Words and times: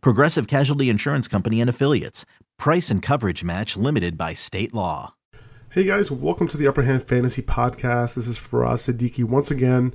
Progressive 0.00 0.46
Casualty 0.46 0.88
Insurance 0.88 1.28
Company 1.28 1.60
and 1.60 1.70
Affiliates. 1.70 2.24
Price 2.58 2.90
and 2.90 3.02
coverage 3.02 3.44
match 3.44 3.76
limited 3.76 4.16
by 4.16 4.34
state 4.34 4.72
law. 4.74 5.14
Hey 5.70 5.84
guys, 5.84 6.10
welcome 6.10 6.46
to 6.48 6.56
the 6.56 6.68
Upper 6.68 6.82
Hand 6.82 7.02
Fantasy 7.02 7.42
Podcast. 7.42 8.14
This 8.14 8.28
is 8.28 8.38
Faraz 8.38 8.88
Siddiqui 8.88 9.24
once 9.24 9.50
again. 9.50 9.92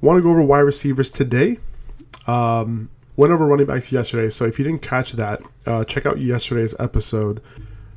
Want 0.00 0.18
to 0.18 0.22
go 0.22 0.30
over 0.30 0.42
wide 0.42 0.60
receivers 0.60 1.10
today. 1.10 1.58
Um, 2.28 2.88
went 3.16 3.32
over 3.32 3.44
running 3.44 3.66
backs 3.66 3.90
yesterday, 3.90 4.30
so 4.30 4.44
if 4.44 4.60
you 4.60 4.64
didn't 4.64 4.82
catch 4.82 5.12
that, 5.14 5.40
uh, 5.66 5.84
check 5.84 6.06
out 6.06 6.20
yesterday's 6.20 6.74
episode. 6.78 7.42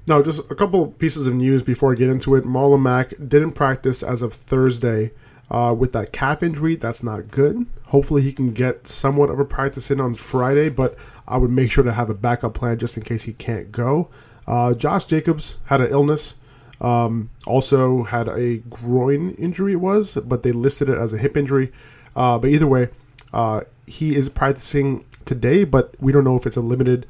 Now, 0.07 0.23
just 0.23 0.49
a 0.49 0.55
couple 0.55 0.87
pieces 0.87 1.27
of 1.27 1.35
news 1.35 1.61
before 1.61 1.91
I 1.91 1.95
get 1.95 2.09
into 2.09 2.33
it. 2.33 2.43
Marlon 2.43 2.81
Mack 2.81 3.09
didn't 3.11 3.51
practice 3.51 4.01
as 4.01 4.23
of 4.23 4.33
Thursday 4.33 5.11
uh, 5.51 5.75
with 5.77 5.93
that 5.93 6.11
calf 6.11 6.41
injury. 6.41 6.75
That's 6.75 7.03
not 7.03 7.29
good. 7.29 7.67
Hopefully, 7.89 8.23
he 8.23 8.33
can 8.33 8.51
get 8.51 8.87
somewhat 8.87 9.29
of 9.29 9.39
a 9.39 9.45
practice 9.45 9.91
in 9.91 10.01
on 10.01 10.15
Friday, 10.15 10.69
but 10.69 10.97
I 11.31 11.37
would 11.37 11.51
make 11.51 11.71
sure 11.71 11.83
to 11.83 11.93
have 11.93 12.09
a 12.09 12.13
backup 12.13 12.53
plan 12.53 12.77
just 12.77 12.97
in 12.97 13.03
case 13.03 13.23
he 13.23 13.33
can't 13.33 13.71
go. 13.71 14.09
Uh, 14.47 14.73
Josh 14.73 15.05
Jacobs 15.05 15.57
had 15.65 15.81
an 15.81 15.91
illness. 15.91 16.35
Um, 16.81 17.29
also 17.45 18.03
had 18.03 18.27
a 18.27 18.57
groin 18.57 19.31
injury, 19.31 19.73
it 19.73 19.75
was, 19.75 20.15
but 20.15 20.41
they 20.41 20.51
listed 20.51 20.89
it 20.89 20.97
as 20.97 21.13
a 21.13 21.17
hip 21.17 21.37
injury. 21.37 21.71
Uh, 22.15 22.39
but 22.39 22.49
either 22.49 22.67
way, 22.67 22.89
uh, 23.33 23.61
he 23.85 24.15
is 24.15 24.29
practicing 24.29 25.05
today, 25.25 25.63
but 25.63 25.93
we 25.99 26.11
don't 26.11 26.23
know 26.23 26.35
if 26.35 26.47
it's 26.47 26.57
a 26.57 26.61
limited 26.61 27.05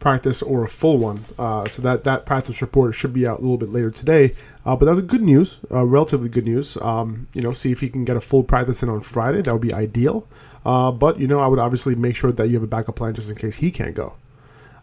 practice 0.00 0.42
or 0.42 0.64
a 0.64 0.68
full 0.68 0.98
one. 0.98 1.24
Uh, 1.38 1.66
so 1.68 1.80
that 1.82 2.04
that 2.04 2.26
practice 2.26 2.60
report 2.60 2.94
should 2.94 3.12
be 3.12 3.26
out 3.26 3.38
a 3.38 3.42
little 3.42 3.58
bit 3.58 3.68
later 3.68 3.90
today. 3.90 4.34
Uh, 4.64 4.76
but 4.76 4.86
that's 4.86 5.00
good 5.00 5.22
news, 5.22 5.58
uh, 5.70 5.84
relatively 5.84 6.28
good 6.28 6.44
news. 6.44 6.76
Um, 6.78 7.28
you 7.34 7.42
know, 7.42 7.52
see 7.52 7.70
if 7.70 7.80
he 7.80 7.88
can 7.88 8.04
get 8.04 8.16
a 8.16 8.20
full 8.20 8.42
practice 8.42 8.82
in 8.82 8.88
on 8.88 9.00
Friday. 9.00 9.42
That 9.42 9.52
would 9.52 9.62
be 9.62 9.72
ideal. 9.72 10.26
Uh, 10.64 10.92
but 10.92 11.18
you 11.18 11.26
know, 11.26 11.40
I 11.40 11.46
would 11.46 11.58
obviously 11.58 11.94
make 11.94 12.16
sure 12.16 12.32
that 12.32 12.48
you 12.48 12.54
have 12.54 12.62
a 12.62 12.68
backup 12.68 12.96
plan 12.96 13.14
just 13.14 13.28
in 13.28 13.36
case 13.36 13.56
he 13.56 13.70
can't 13.70 13.94
go. 13.94 14.14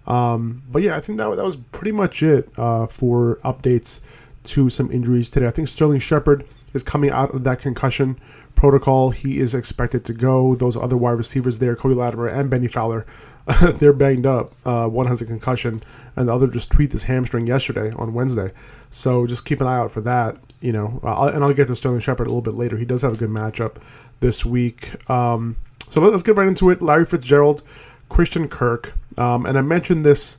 Um, 0.08 0.64
but 0.70 0.82
yeah, 0.82 0.96
I 0.96 1.00
think 1.00 1.20
that 1.20 1.36
that 1.36 1.46
was 1.46 1.58
pretty 1.58 1.92
much 1.92 2.24
it 2.24 2.50
uh, 2.58 2.88
for 2.88 3.40
updates 3.44 4.02
to 4.46 4.70
some 4.70 4.92
injuries 4.92 5.30
today. 5.30 5.48
I 5.48 5.52
think 5.52 5.68
Sterling 5.68 6.00
Shepard 6.00 6.46
is 6.74 6.84
coming 6.84 7.12
out 7.12 7.34
of 7.34 7.44
that 7.44 7.60
concussion 7.60 8.20
protocol. 8.56 9.12
He 9.12 9.40
is 9.40 9.54
expected 9.54 10.04
to 10.06 10.14
go. 10.14 10.56
Those 10.56 10.76
other 10.76 10.98
wide 10.98 11.12
receivers 11.12 11.60
there, 11.60 11.76
Cody 11.76 11.96
Latimer 11.96 12.28
and 12.28 12.50
Bennie 12.50 12.68
Fowler, 12.68 13.06
they're 13.62 13.94
banged 13.94 14.26
up. 14.26 14.54
Uh, 14.66 14.88
one 14.88 15.08
has 15.08 15.22
a 15.22 15.26
concussion, 15.26 15.82
and 16.16 16.28
the 16.28 16.34
other 16.34 16.48
just 16.48 16.70
tweaked 16.70 16.94
his 16.94 17.04
hamstring 17.04 17.48
yesterday 17.48 17.92
on 17.96 18.14
Wednesday. 18.14 18.52
So 18.90 19.28
just 19.28 19.46
keep 19.46 19.62
an 19.62 19.68
eye 19.68 19.78
out 19.78 19.92
for 19.92 20.02
that. 20.02 20.38
You 20.62 20.74
know, 20.74 21.00
uh, 21.04 21.32
and 21.34 21.44
I'll 21.44 21.54
get 21.54 21.68
to 21.68 21.76
Sterling 21.76 22.02
Shepard 22.02 22.28
a 22.28 22.30
little 22.30 22.42
bit 22.42 22.54
later. 22.54 22.78
He 22.78 22.84
does 22.84 23.02
have 23.04 23.14
a 23.14 23.18
good 23.18 23.30
matchup 23.30 23.76
this 24.20 24.44
week. 24.44 25.10
Um, 25.10 25.56
so 25.90 26.02
let's 26.02 26.24
get 26.24 26.38
right 26.38 26.48
into 26.48 26.70
it. 26.70 26.82
Larry 26.82 27.06
Fitzgerald, 27.06 27.64
Christian 28.10 28.48
Kirk, 28.48 28.94
um, 29.18 29.46
and 29.46 29.58
I 29.58 29.62
mentioned 29.62 30.06
this 30.06 30.38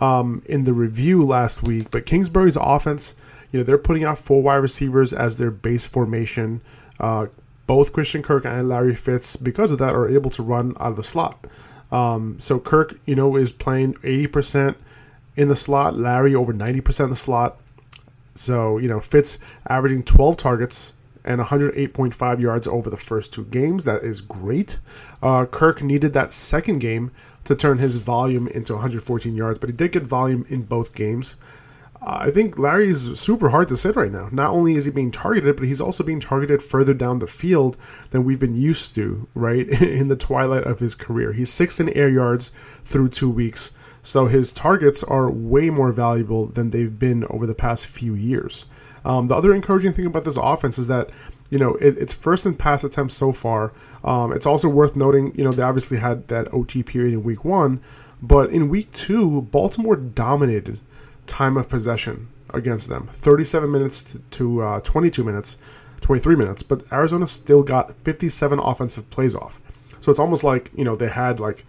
um, 0.00 0.42
in 0.46 0.64
the 0.64 0.72
review 0.72 1.24
last 1.24 1.62
week. 1.62 1.90
But 1.90 2.06
Kingsbury's 2.06 2.56
offense, 2.56 3.14
you 3.52 3.58
know, 3.58 3.64
they're 3.64 3.78
putting 3.78 4.04
out 4.04 4.18
four 4.18 4.42
wide 4.42 4.56
receivers 4.56 5.12
as 5.12 5.36
their 5.36 5.50
base 5.50 5.86
formation. 5.86 6.60
Uh, 6.98 7.26
both 7.66 7.92
Christian 7.92 8.22
Kirk 8.22 8.44
and 8.44 8.68
Larry 8.68 8.94
Fitz, 8.94 9.36
because 9.36 9.70
of 9.70 9.78
that, 9.78 9.94
are 9.94 10.08
able 10.08 10.30
to 10.30 10.42
run 10.42 10.76
out 10.80 10.90
of 10.90 10.96
the 10.96 11.04
slot. 11.04 11.46
Um, 11.92 12.38
so 12.38 12.58
Kirk, 12.58 12.98
you 13.04 13.14
know, 13.14 13.36
is 13.36 13.52
playing 13.52 13.94
80% 13.94 14.74
in 15.36 15.48
the 15.48 15.56
slot. 15.56 15.96
Larry 15.96 16.34
over 16.34 16.52
90% 16.52 17.04
in 17.04 17.10
the 17.10 17.16
slot. 17.16 17.60
So, 18.34 18.78
you 18.78 18.88
know, 18.88 19.00
Fitz 19.00 19.38
averaging 19.68 20.02
12 20.02 20.36
targets 20.36 20.94
and 21.24 21.40
108.5 21.40 22.40
yards 22.40 22.66
over 22.66 22.90
the 22.90 22.96
first 22.96 23.32
two 23.32 23.44
games. 23.44 23.84
That 23.84 24.02
is 24.02 24.20
great. 24.20 24.78
Uh, 25.22 25.46
Kirk 25.46 25.82
needed 25.82 26.12
that 26.12 26.32
second 26.32 26.78
game 26.78 27.10
to 27.44 27.54
turn 27.54 27.78
his 27.78 27.96
volume 27.96 28.48
into 28.48 28.74
114 28.74 29.34
yards, 29.34 29.58
but 29.58 29.68
he 29.68 29.76
did 29.76 29.92
get 29.92 30.02
volume 30.02 30.44
in 30.48 30.62
both 30.62 30.94
games. 30.94 31.36
Uh, 32.02 32.18
I 32.20 32.30
think 32.30 32.58
Larry 32.58 32.88
is 32.88 33.18
super 33.18 33.50
hard 33.50 33.68
to 33.68 33.76
sit 33.76 33.96
right 33.96 34.10
now. 34.10 34.28
Not 34.32 34.50
only 34.50 34.74
is 34.74 34.86
he 34.86 34.90
being 34.90 35.12
targeted, 35.12 35.56
but 35.56 35.66
he's 35.66 35.80
also 35.80 36.02
being 36.02 36.20
targeted 36.20 36.62
further 36.62 36.94
down 36.94 37.18
the 37.18 37.26
field 37.26 37.76
than 38.10 38.24
we've 38.24 38.38
been 38.38 38.54
used 38.54 38.94
to, 38.94 39.28
right? 39.34 39.68
in 39.82 40.08
the 40.08 40.16
twilight 40.16 40.64
of 40.64 40.80
his 40.80 40.94
career. 40.94 41.32
He's 41.32 41.52
sixth 41.52 41.80
in 41.80 41.90
air 41.90 42.08
yards 42.08 42.52
through 42.84 43.10
two 43.10 43.28
weeks, 43.28 43.72
so 44.02 44.26
his 44.26 44.52
targets 44.52 45.02
are 45.02 45.30
way 45.30 45.68
more 45.68 45.92
valuable 45.92 46.46
than 46.46 46.70
they've 46.70 46.98
been 46.98 47.24
over 47.28 47.46
the 47.46 47.54
past 47.54 47.86
few 47.86 48.14
years. 48.14 48.64
Um, 49.04 49.26
the 49.26 49.34
other 49.34 49.54
encouraging 49.54 49.92
thing 49.92 50.06
about 50.06 50.24
this 50.24 50.36
offense 50.36 50.78
is 50.78 50.86
that 50.88 51.10
you 51.50 51.58
know 51.58 51.74
it, 51.76 51.96
it's 51.98 52.12
first 52.12 52.46
in 52.46 52.54
pass 52.54 52.84
attempts 52.84 53.14
so 53.14 53.32
far. 53.32 53.72
Um, 54.02 54.32
it's 54.32 54.46
also 54.46 54.68
worth 54.68 54.96
noting, 54.96 55.34
you 55.36 55.44
know, 55.44 55.52
they 55.52 55.62
obviously 55.62 55.98
had 55.98 56.28
that 56.28 56.52
OT 56.54 56.82
period 56.82 57.12
in 57.12 57.22
week 57.22 57.44
one, 57.44 57.80
but 58.22 58.50
in 58.50 58.68
week 58.68 58.90
two, 58.92 59.42
Baltimore 59.42 59.96
dominated 59.96 60.80
time 61.26 61.56
of 61.56 61.68
possession 61.68 62.28
against 62.52 62.88
them 62.88 63.08
37 63.12 63.70
minutes 63.70 64.18
to 64.30 64.62
uh, 64.62 64.80
22 64.80 65.22
minutes, 65.22 65.58
23 66.00 66.34
minutes, 66.34 66.62
but 66.62 66.82
Arizona 66.92 67.26
still 67.26 67.62
got 67.62 67.94
57 68.04 68.58
offensive 68.58 69.08
plays 69.10 69.34
off. 69.34 69.60
So 70.00 70.10
it's 70.10 70.18
almost 70.18 70.42
like, 70.42 70.70
you 70.74 70.84
know, 70.84 70.96
they 70.96 71.08
had 71.08 71.38
like, 71.38 71.64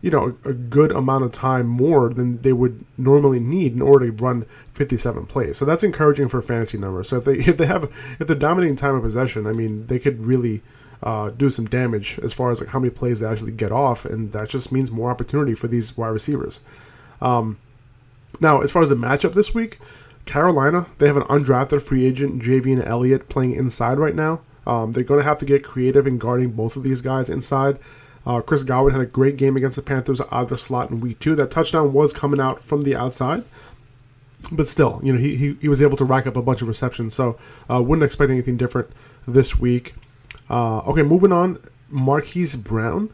you 0.00 0.10
know, 0.10 0.36
a, 0.44 0.52
good 0.52 0.92
amount 0.92 1.24
of 1.24 1.32
time 1.32 1.66
more 1.66 2.10
than 2.10 2.40
they 2.42 2.52
would 2.52 2.84
normally 2.96 3.40
need 3.40 3.72
in 3.72 3.82
order 3.82 4.10
to 4.10 4.24
run 4.24 4.46
57 4.72 5.26
plays. 5.26 5.56
So 5.56 5.64
that's 5.64 5.82
encouraging 5.82 6.28
for 6.28 6.42
fantasy 6.42 6.78
numbers. 6.78 7.08
So 7.08 7.18
if 7.18 7.24
they 7.24 7.34
if 7.38 7.56
they 7.56 7.66
have 7.66 7.90
if 8.18 8.26
they're 8.26 8.36
dominating 8.36 8.76
time 8.76 8.94
of 8.94 9.02
possession, 9.02 9.46
I 9.46 9.52
mean, 9.52 9.86
they 9.86 9.98
could 9.98 10.22
really 10.22 10.62
uh, 11.02 11.30
do 11.30 11.50
some 11.50 11.66
damage 11.66 12.18
as 12.22 12.32
far 12.32 12.50
as 12.50 12.60
like 12.60 12.70
how 12.70 12.78
many 12.78 12.90
plays 12.90 13.20
they 13.20 13.26
actually 13.26 13.52
get 13.52 13.72
off, 13.72 14.04
and 14.04 14.32
that 14.32 14.48
just 14.48 14.72
means 14.72 14.90
more 14.90 15.10
opportunity 15.10 15.54
for 15.54 15.68
these 15.68 15.96
wide 15.96 16.08
receivers. 16.08 16.60
Um, 17.20 17.58
now, 18.40 18.60
as 18.60 18.70
far 18.70 18.82
as 18.82 18.88
the 18.88 18.96
matchup 18.96 19.32
this 19.32 19.54
week, 19.54 19.78
Carolina, 20.26 20.86
they 20.98 21.06
have 21.06 21.16
an 21.16 21.22
undrafted 21.24 21.82
free 21.82 22.06
agent, 22.06 22.42
Javien 22.42 22.84
Elliott, 22.84 23.28
playing 23.28 23.54
inside 23.54 23.98
right 23.98 24.14
now. 24.14 24.40
Um, 24.66 24.92
they're 24.92 25.04
going 25.04 25.20
to 25.20 25.24
have 25.24 25.38
to 25.38 25.46
get 25.46 25.62
creative 25.62 26.06
in 26.06 26.18
guarding 26.18 26.50
both 26.50 26.76
of 26.76 26.82
these 26.82 27.00
guys 27.00 27.30
inside. 27.30 27.78
Uh, 28.26 28.40
Chris 28.40 28.64
Godwin 28.64 28.92
had 28.92 29.00
a 29.00 29.06
great 29.06 29.36
game 29.36 29.56
against 29.56 29.76
the 29.76 29.82
Panthers 29.82 30.20
out 30.20 30.32
of 30.32 30.48
the 30.48 30.58
slot 30.58 30.90
in 30.90 31.00
week 31.00 31.20
two. 31.20 31.36
That 31.36 31.50
touchdown 31.50 31.92
was 31.92 32.12
coming 32.12 32.40
out 32.40 32.62
from 32.62 32.82
the 32.82 32.96
outside. 32.96 33.44
But 34.52 34.68
still, 34.68 35.00
you 35.02 35.12
know, 35.12 35.18
he, 35.18 35.36
he, 35.36 35.56
he 35.60 35.68
was 35.68 35.80
able 35.80 35.96
to 35.96 36.04
rack 36.04 36.26
up 36.26 36.36
a 36.36 36.42
bunch 36.42 36.62
of 36.62 36.68
receptions. 36.68 37.14
So 37.14 37.38
uh, 37.70 37.80
wouldn't 37.82 38.04
expect 38.04 38.30
anything 38.30 38.56
different 38.56 38.90
this 39.26 39.58
week. 39.58 39.94
Uh, 40.50 40.78
okay, 40.80 41.02
moving 41.02 41.32
on. 41.32 41.58
Marquise 41.88 42.56
Brown. 42.56 43.12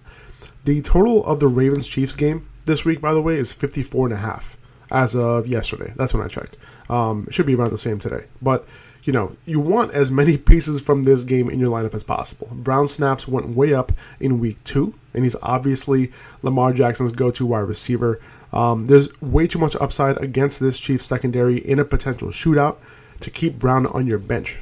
The 0.65 0.81
total 0.83 1.25
of 1.25 1.41
the 1.41 1.49
Ravens 1.49 1.89
Chiefs 1.89 2.15
game 2.15 2.49
this 2.65 2.85
week, 2.85 3.01
by 3.01 3.13
the 3.13 3.21
way, 3.21 3.37
is 3.37 3.53
54 3.53 4.07
and 4.07 4.15
a 4.15 4.19
half 4.19 4.57
as 4.91 5.15
of 5.15 5.47
yesterday. 5.47 5.93
That's 5.97 6.15
when 6.15 6.23
I 6.23 6.29
checked. 6.29 6.57
Um, 6.89 7.25
it 7.29 7.35
should 7.35 7.47
be 7.47 7.55
around 7.55 7.73
the 7.73 7.79
same 7.79 7.99
today. 7.99 8.25
But 8.41 8.67
you 9.05 9.13
know, 9.13 9.37
you 9.45 9.61
want 9.61 9.93
as 9.93 10.11
many 10.11 10.37
pieces 10.53 10.81
from 10.81 11.05
this 11.05 11.25
game 11.25 11.51
in 11.51 11.59
your 11.59 11.69
lineup 11.69 11.95
as 11.95 12.03
possible. 12.03 12.49
Brown 12.53 12.87
snaps 12.89 13.27
went 13.27 13.49
way 13.49 13.73
up 13.73 13.93
in 14.21 14.41
week 14.41 14.63
two, 14.65 14.95
and 15.15 15.25
he's 15.25 15.37
obviously 15.43 16.13
Lamar 16.43 16.73
Jackson's 16.73 17.13
go-to 17.13 17.47
wide 17.47 17.61
receiver. 17.61 18.21
Um, 18.53 18.87
there's 18.87 19.09
way 19.21 19.47
too 19.47 19.59
much 19.59 19.75
upside 19.77 20.19
against 20.19 20.61
this 20.61 20.79
Chiefs 20.79 21.07
secondary 21.07 21.59
in 21.59 21.79
a 21.79 21.85
potential 21.85 22.29
shootout 22.29 22.77
to 23.21 23.31
keep 23.31 23.59
Brown 23.59 23.87
on 23.87 24.07
your 24.07 24.19
bench. 24.19 24.59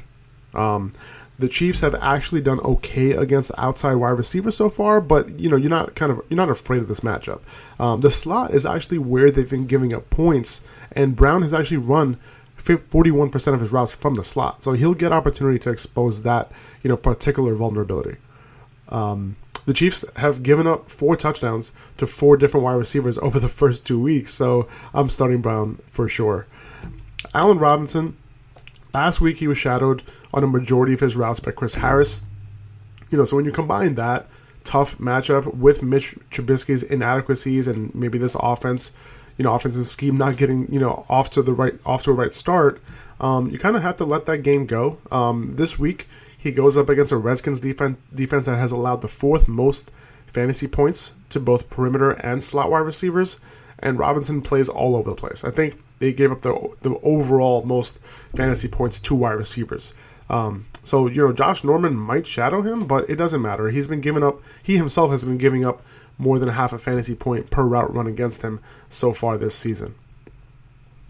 Um, 0.53 0.93
the 1.41 1.49
Chiefs 1.49 1.81
have 1.81 1.95
actually 1.95 2.41
done 2.41 2.59
okay 2.61 3.11
against 3.11 3.51
outside 3.57 3.95
wide 3.95 4.11
receivers 4.11 4.55
so 4.55 4.69
far, 4.69 5.01
but 5.01 5.39
you 5.39 5.49
know 5.49 5.57
you're 5.57 5.69
not 5.69 5.95
kind 5.95 6.11
of 6.11 6.21
you're 6.29 6.37
not 6.37 6.49
afraid 6.49 6.81
of 6.81 6.87
this 6.87 6.99
matchup. 7.01 7.41
Um, 7.79 8.01
the 8.01 8.11
slot 8.11 8.53
is 8.53 8.65
actually 8.65 8.99
where 8.99 9.31
they've 9.31 9.49
been 9.49 9.65
giving 9.65 9.93
up 9.93 10.09
points, 10.09 10.61
and 10.91 11.15
Brown 11.15 11.41
has 11.41 11.53
actually 11.53 11.77
run 11.77 12.17
41% 12.63 13.53
of 13.53 13.59
his 13.59 13.71
routes 13.71 13.91
from 13.91 14.15
the 14.15 14.23
slot, 14.23 14.63
so 14.63 14.73
he'll 14.73 14.93
get 14.93 15.11
opportunity 15.11 15.59
to 15.59 15.69
expose 15.69 16.23
that 16.23 16.51
you 16.83 16.89
know 16.89 16.97
particular 16.97 17.55
vulnerability. 17.55 18.17
Um, 18.89 19.37
the 19.65 19.73
Chiefs 19.73 20.03
have 20.17 20.43
given 20.43 20.67
up 20.67 20.89
four 20.89 21.15
touchdowns 21.15 21.71
to 21.97 22.07
four 22.07 22.35
different 22.37 22.63
wide 22.63 22.73
receivers 22.73 23.17
over 23.19 23.39
the 23.39 23.47
first 23.47 23.85
two 23.85 23.99
weeks, 23.99 24.33
so 24.33 24.67
I'm 24.93 25.09
starting 25.09 25.41
Brown 25.41 25.79
for 25.91 26.09
sure. 26.09 26.47
Allen 27.33 27.59
Robinson, 27.59 28.17
last 28.93 29.21
week 29.21 29.37
he 29.37 29.47
was 29.47 29.57
shadowed 29.57 30.03
on 30.33 30.43
a 30.43 30.47
majority 30.47 30.93
of 30.93 30.99
his 30.99 31.15
routes 31.15 31.39
by 31.39 31.51
Chris 31.51 31.75
Harris. 31.75 32.21
You 33.09 33.17
know, 33.17 33.25
so 33.25 33.35
when 33.35 33.45
you 33.45 33.51
combine 33.51 33.95
that 33.95 34.27
tough 34.63 34.97
matchup 34.97 35.53
with 35.55 35.83
Mitch 35.83 36.15
Trubisky's 36.31 36.83
inadequacies 36.83 37.67
and 37.67 37.93
maybe 37.93 38.17
this 38.17 38.35
offense, 38.39 38.93
you 39.37 39.43
know 39.43 39.53
offensive 39.53 39.87
scheme 39.87 40.17
not 40.17 40.37
getting 40.37 40.71
you 40.71 40.79
know 40.79 41.05
off 41.09 41.29
to 41.31 41.41
the 41.41 41.53
right 41.53 41.73
off 41.85 42.03
to 42.03 42.11
a 42.11 42.13
right 42.13 42.33
start, 42.33 42.81
um, 43.19 43.49
you 43.49 43.59
kind 43.59 43.75
of 43.75 43.81
have 43.81 43.97
to 43.97 44.05
let 44.05 44.25
that 44.25 44.39
game 44.39 44.65
go. 44.65 44.97
Um, 45.11 45.53
this 45.55 45.77
week 45.77 46.07
he 46.37 46.51
goes 46.51 46.75
up 46.75 46.89
against 46.89 47.11
a 47.11 47.17
Redskins 47.17 47.59
defense 47.59 47.97
defense 48.13 48.45
that 48.45 48.57
has 48.57 48.71
allowed 48.71 49.01
the 49.01 49.07
fourth 49.07 49.47
most 49.47 49.91
fantasy 50.27 50.67
points 50.67 51.13
to 51.29 51.39
both 51.39 51.69
perimeter 51.69 52.11
and 52.11 52.43
slot 52.43 52.71
wide 52.71 52.79
receivers, 52.79 53.39
and 53.79 53.99
Robinson 53.99 54.41
plays 54.41 54.69
all 54.69 54.95
over 54.95 55.09
the 55.09 55.15
place. 55.15 55.43
I 55.43 55.51
think 55.51 55.81
they 55.99 56.11
gave 56.11 56.31
up 56.31 56.41
the 56.41 56.75
the 56.81 56.95
overall 57.03 57.63
most 57.63 57.99
fantasy 58.35 58.67
points 58.67 58.99
to 58.99 59.15
wide 59.15 59.33
receivers. 59.33 59.93
Um, 60.29 60.65
so 60.81 61.07
you 61.07 61.27
know 61.27 61.33
Josh 61.33 61.63
Norman 61.63 61.95
might 61.95 62.25
shadow 62.25 62.61
him, 62.61 62.87
but 62.87 63.09
it 63.09 63.17
doesn't 63.17 63.41
matter. 63.41 63.69
He's 63.69 63.87
been 63.87 64.01
giving 64.01 64.23
up. 64.23 64.41
He 64.63 64.77
himself 64.77 65.11
has 65.11 65.23
been 65.23 65.37
giving 65.37 65.65
up 65.65 65.83
more 66.21 66.39
than 66.39 66.49
half 66.49 66.71
a 66.71 66.77
fantasy 66.77 67.15
point 67.15 67.49
per 67.49 67.63
route 67.63 67.93
run 67.93 68.07
against 68.07 68.41
him 68.41 68.59
so 68.89 69.13
far 69.13 69.37
this 69.37 69.55
season. 69.55 69.95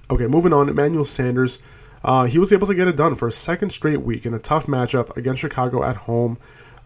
Okay, 0.10 0.28
moving 0.28 0.54
on. 0.54 0.70
Emmanuel 0.70 1.06
Sanders. 1.06 1.60
Uh, 2.04 2.26
he 2.26 2.40
was 2.40 2.52
able 2.52 2.68
to 2.68 2.74
get 2.74 2.88
it 2.88 2.96
done 2.96 3.16
for 3.16 3.28
a 3.28 3.32
second 3.32 3.72
straight 3.72 4.02
week 4.02 4.26
in 4.26 4.34
a 4.34 4.40
tough 4.40 4.66
matchup 4.66 5.16
against 5.16 5.42
Chicago 5.42 5.84
at 5.84 5.96
home. 5.96 6.38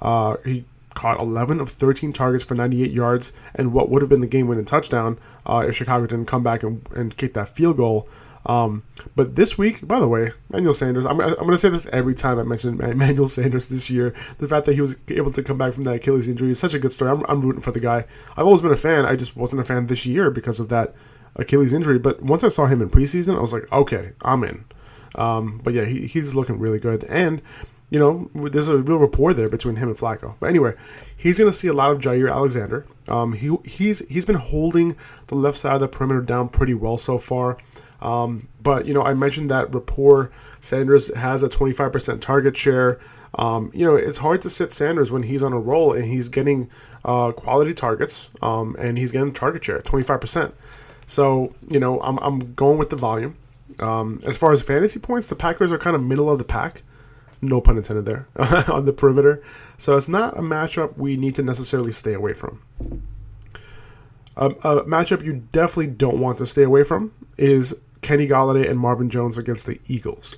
Uh, 0.01 0.35
he 0.43 0.65
caught 0.93 1.21
11 1.21 1.59
of 1.59 1.69
13 1.69 2.13
targets 2.13 2.43
for 2.43 2.55
98 2.55 2.91
yards 2.91 3.33
and 3.53 3.73
what 3.73 3.89
would 3.89 4.01
have 4.01 4.09
been 4.09 4.21
the 4.21 4.27
game 4.27 4.47
winning 4.47 4.65
touchdown 4.65 5.17
uh, 5.45 5.63
if 5.67 5.75
Chicago 5.75 6.05
didn't 6.05 6.25
come 6.25 6.43
back 6.43 6.63
and, 6.63 6.87
and 6.95 7.17
kick 7.17 7.33
that 7.33 7.49
field 7.49 7.77
goal. 7.77 8.07
Um, 8.45 8.83
but 9.15 9.35
this 9.35 9.57
week, 9.57 9.87
by 9.87 9.99
the 9.99 10.07
way, 10.07 10.31
Manuel 10.49 10.73
Sanders, 10.73 11.05
I'm, 11.05 11.19
I'm 11.19 11.33
going 11.35 11.51
to 11.51 11.57
say 11.57 11.69
this 11.69 11.87
every 11.87 12.13
time 12.13 12.37
I 12.37 12.43
mention 12.43 12.77
Manuel 12.97 13.27
Sanders 13.27 13.67
this 13.67 13.89
year. 13.89 14.13
The 14.37 14.47
fact 14.47 14.65
that 14.67 14.75
he 14.75 14.81
was 14.81 14.95
able 15.07 15.31
to 15.31 15.43
come 15.43 15.57
back 15.57 15.73
from 15.73 15.83
that 15.83 15.95
Achilles 15.95 16.27
injury 16.27 16.51
is 16.51 16.59
such 16.59 16.73
a 16.73 16.79
good 16.79 16.91
story. 16.91 17.11
I'm, 17.11 17.23
I'm 17.27 17.41
rooting 17.41 17.61
for 17.61 17.71
the 17.71 17.79
guy. 17.79 18.05
I've 18.37 18.45
always 18.45 18.61
been 18.61 18.71
a 18.71 18.77
fan. 18.77 19.05
I 19.05 19.15
just 19.15 19.35
wasn't 19.35 19.61
a 19.61 19.65
fan 19.65 19.87
this 19.87 20.05
year 20.05 20.29
because 20.29 20.59
of 20.59 20.69
that 20.69 20.93
Achilles 21.35 21.73
injury. 21.73 21.97
But 21.97 22.21
once 22.21 22.43
I 22.43 22.49
saw 22.49 22.67
him 22.67 22.81
in 22.81 22.89
preseason, 22.89 23.35
I 23.35 23.41
was 23.41 23.53
like, 23.53 23.71
okay, 23.71 24.11
I'm 24.21 24.43
in. 24.43 24.65
Um, 25.15 25.61
but 25.63 25.73
yeah, 25.73 25.85
he, 25.85 26.05
he's 26.07 26.35
looking 26.35 26.59
really 26.59 26.79
good. 26.79 27.03
And, 27.05 27.41
you 27.89 27.97
know, 27.97 28.29
there's 28.49 28.67
a 28.67 28.77
real 28.77 28.97
rapport 28.97 29.33
there 29.33 29.49
between 29.49 29.77
him 29.77 29.89
and 29.89 29.97
Flacco. 29.97 30.35
But 30.39 30.49
anyway, 30.49 30.73
he's 31.15 31.39
going 31.39 31.51
to 31.51 31.57
see 31.57 31.67
a 31.67 31.73
lot 31.73 31.91
of 31.91 31.99
Jaire 31.99 32.31
Alexander. 32.31 32.85
Um, 33.07 33.33
he, 33.33 33.55
he's 33.63 33.99
he's 34.07 34.25
been 34.25 34.35
holding 34.35 34.95
the 35.27 35.35
left 35.35 35.57
side 35.57 35.75
of 35.75 35.81
the 35.81 35.87
perimeter 35.87 36.21
down 36.21 36.49
pretty 36.49 36.73
well 36.73 36.97
so 36.97 37.17
far. 37.17 37.57
Um, 38.01 38.47
but 38.61 38.85
you 38.85 38.93
know, 38.93 39.03
I 39.03 39.13
mentioned 39.13 39.49
that 39.51 39.73
rapport. 39.73 40.31
Sanders 40.59 41.13
has 41.15 41.43
a 41.43 41.49
25% 41.49 42.21
target 42.21 42.57
share. 42.57 42.99
Um, 43.35 43.71
you 43.73 43.85
know, 43.85 43.95
it's 43.95 44.17
hard 44.17 44.41
to 44.43 44.49
sit 44.49 44.71
Sanders 44.71 45.11
when 45.11 45.23
he's 45.23 45.43
on 45.43 45.53
a 45.53 45.59
roll 45.59 45.93
and 45.93 46.05
he's 46.05 46.29
getting 46.29 46.69
uh, 47.03 47.31
quality 47.31 47.73
targets 47.73 48.29
um, 48.41 48.75
and 48.79 48.97
he's 48.97 49.11
getting 49.11 49.33
target 49.33 49.63
share 49.63 49.81
25%. 49.81 50.53
So 51.07 51.53
you 51.69 51.79
know, 51.79 52.01
I'm 52.01 52.17
I'm 52.19 52.53
going 52.53 52.77
with 52.77 52.89
the 52.89 52.95
volume. 52.95 53.35
Um, 53.79 54.19
as 54.25 54.37
far 54.37 54.51
as 54.51 54.61
fantasy 54.61 54.99
points, 54.99 55.27
the 55.27 55.35
Packers 55.35 55.71
are 55.71 55.77
kind 55.77 55.95
of 55.95 56.03
middle 56.03 56.29
of 56.29 56.37
the 56.37 56.43
pack. 56.43 56.83
No 57.41 57.61
pun 57.61 57.77
intended 57.77 58.05
there 58.05 58.27
on 58.71 58.85
the 58.85 58.93
perimeter. 58.93 59.43
So 59.77 59.97
it's 59.97 60.07
not 60.07 60.37
a 60.37 60.41
matchup 60.41 60.97
we 60.97 61.17
need 61.17 61.35
to 61.35 61.43
necessarily 61.43 61.91
stay 61.91 62.13
away 62.13 62.33
from. 62.33 62.61
a 64.37 64.49
matchup 64.49 65.23
you 65.23 65.43
definitely 65.51 65.87
don't 65.87 66.19
want 66.19 66.37
to 66.39 66.45
stay 66.45 66.63
away 66.63 66.83
from 66.83 67.13
is 67.37 67.75
Kenny 68.05 68.27
Golladay 68.27 68.69
and 68.69 68.79
Marvin 68.79 69.09
Jones 69.09 69.35
against 69.35 69.65
the 69.65 69.79
Eagles. 69.87 70.35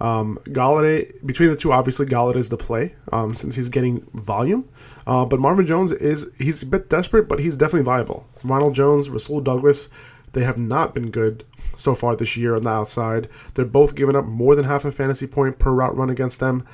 Um, 0.00 0.38
Golladay, 0.44 1.12
between 1.26 1.48
the 1.48 1.56
two, 1.56 1.72
obviously 1.72 2.06
Galladay 2.06 2.36
is 2.36 2.48
the 2.48 2.56
play 2.56 2.94
um, 3.12 3.34
since 3.34 3.56
he's 3.56 3.68
getting 3.68 4.02
volume. 4.14 4.68
Uh, 5.04 5.24
but 5.24 5.40
Marvin 5.40 5.66
Jones 5.66 5.90
is 5.90 6.30
he's 6.38 6.62
a 6.62 6.66
bit 6.66 6.88
desperate, 6.88 7.28
but 7.28 7.40
he's 7.40 7.56
definitely 7.56 7.82
viable. 7.82 8.28
Ronald 8.44 8.76
Jones, 8.76 9.10
Rasul 9.10 9.40
Douglas, 9.40 9.88
they 10.32 10.44
have 10.44 10.58
not 10.58 10.94
been 10.94 11.10
good 11.10 11.44
so 11.74 11.96
far 11.96 12.14
this 12.14 12.36
year 12.36 12.54
on 12.54 12.62
the 12.62 12.70
outside. 12.70 13.28
They're 13.54 13.64
both 13.64 13.96
giving 13.96 14.14
up 14.14 14.24
more 14.24 14.54
than 14.54 14.66
half 14.66 14.84
a 14.84 14.92
fantasy 14.92 15.26
point 15.26 15.58
per 15.58 15.72
route 15.72 15.96
run 15.96 16.10
against 16.10 16.38
them. 16.38 16.64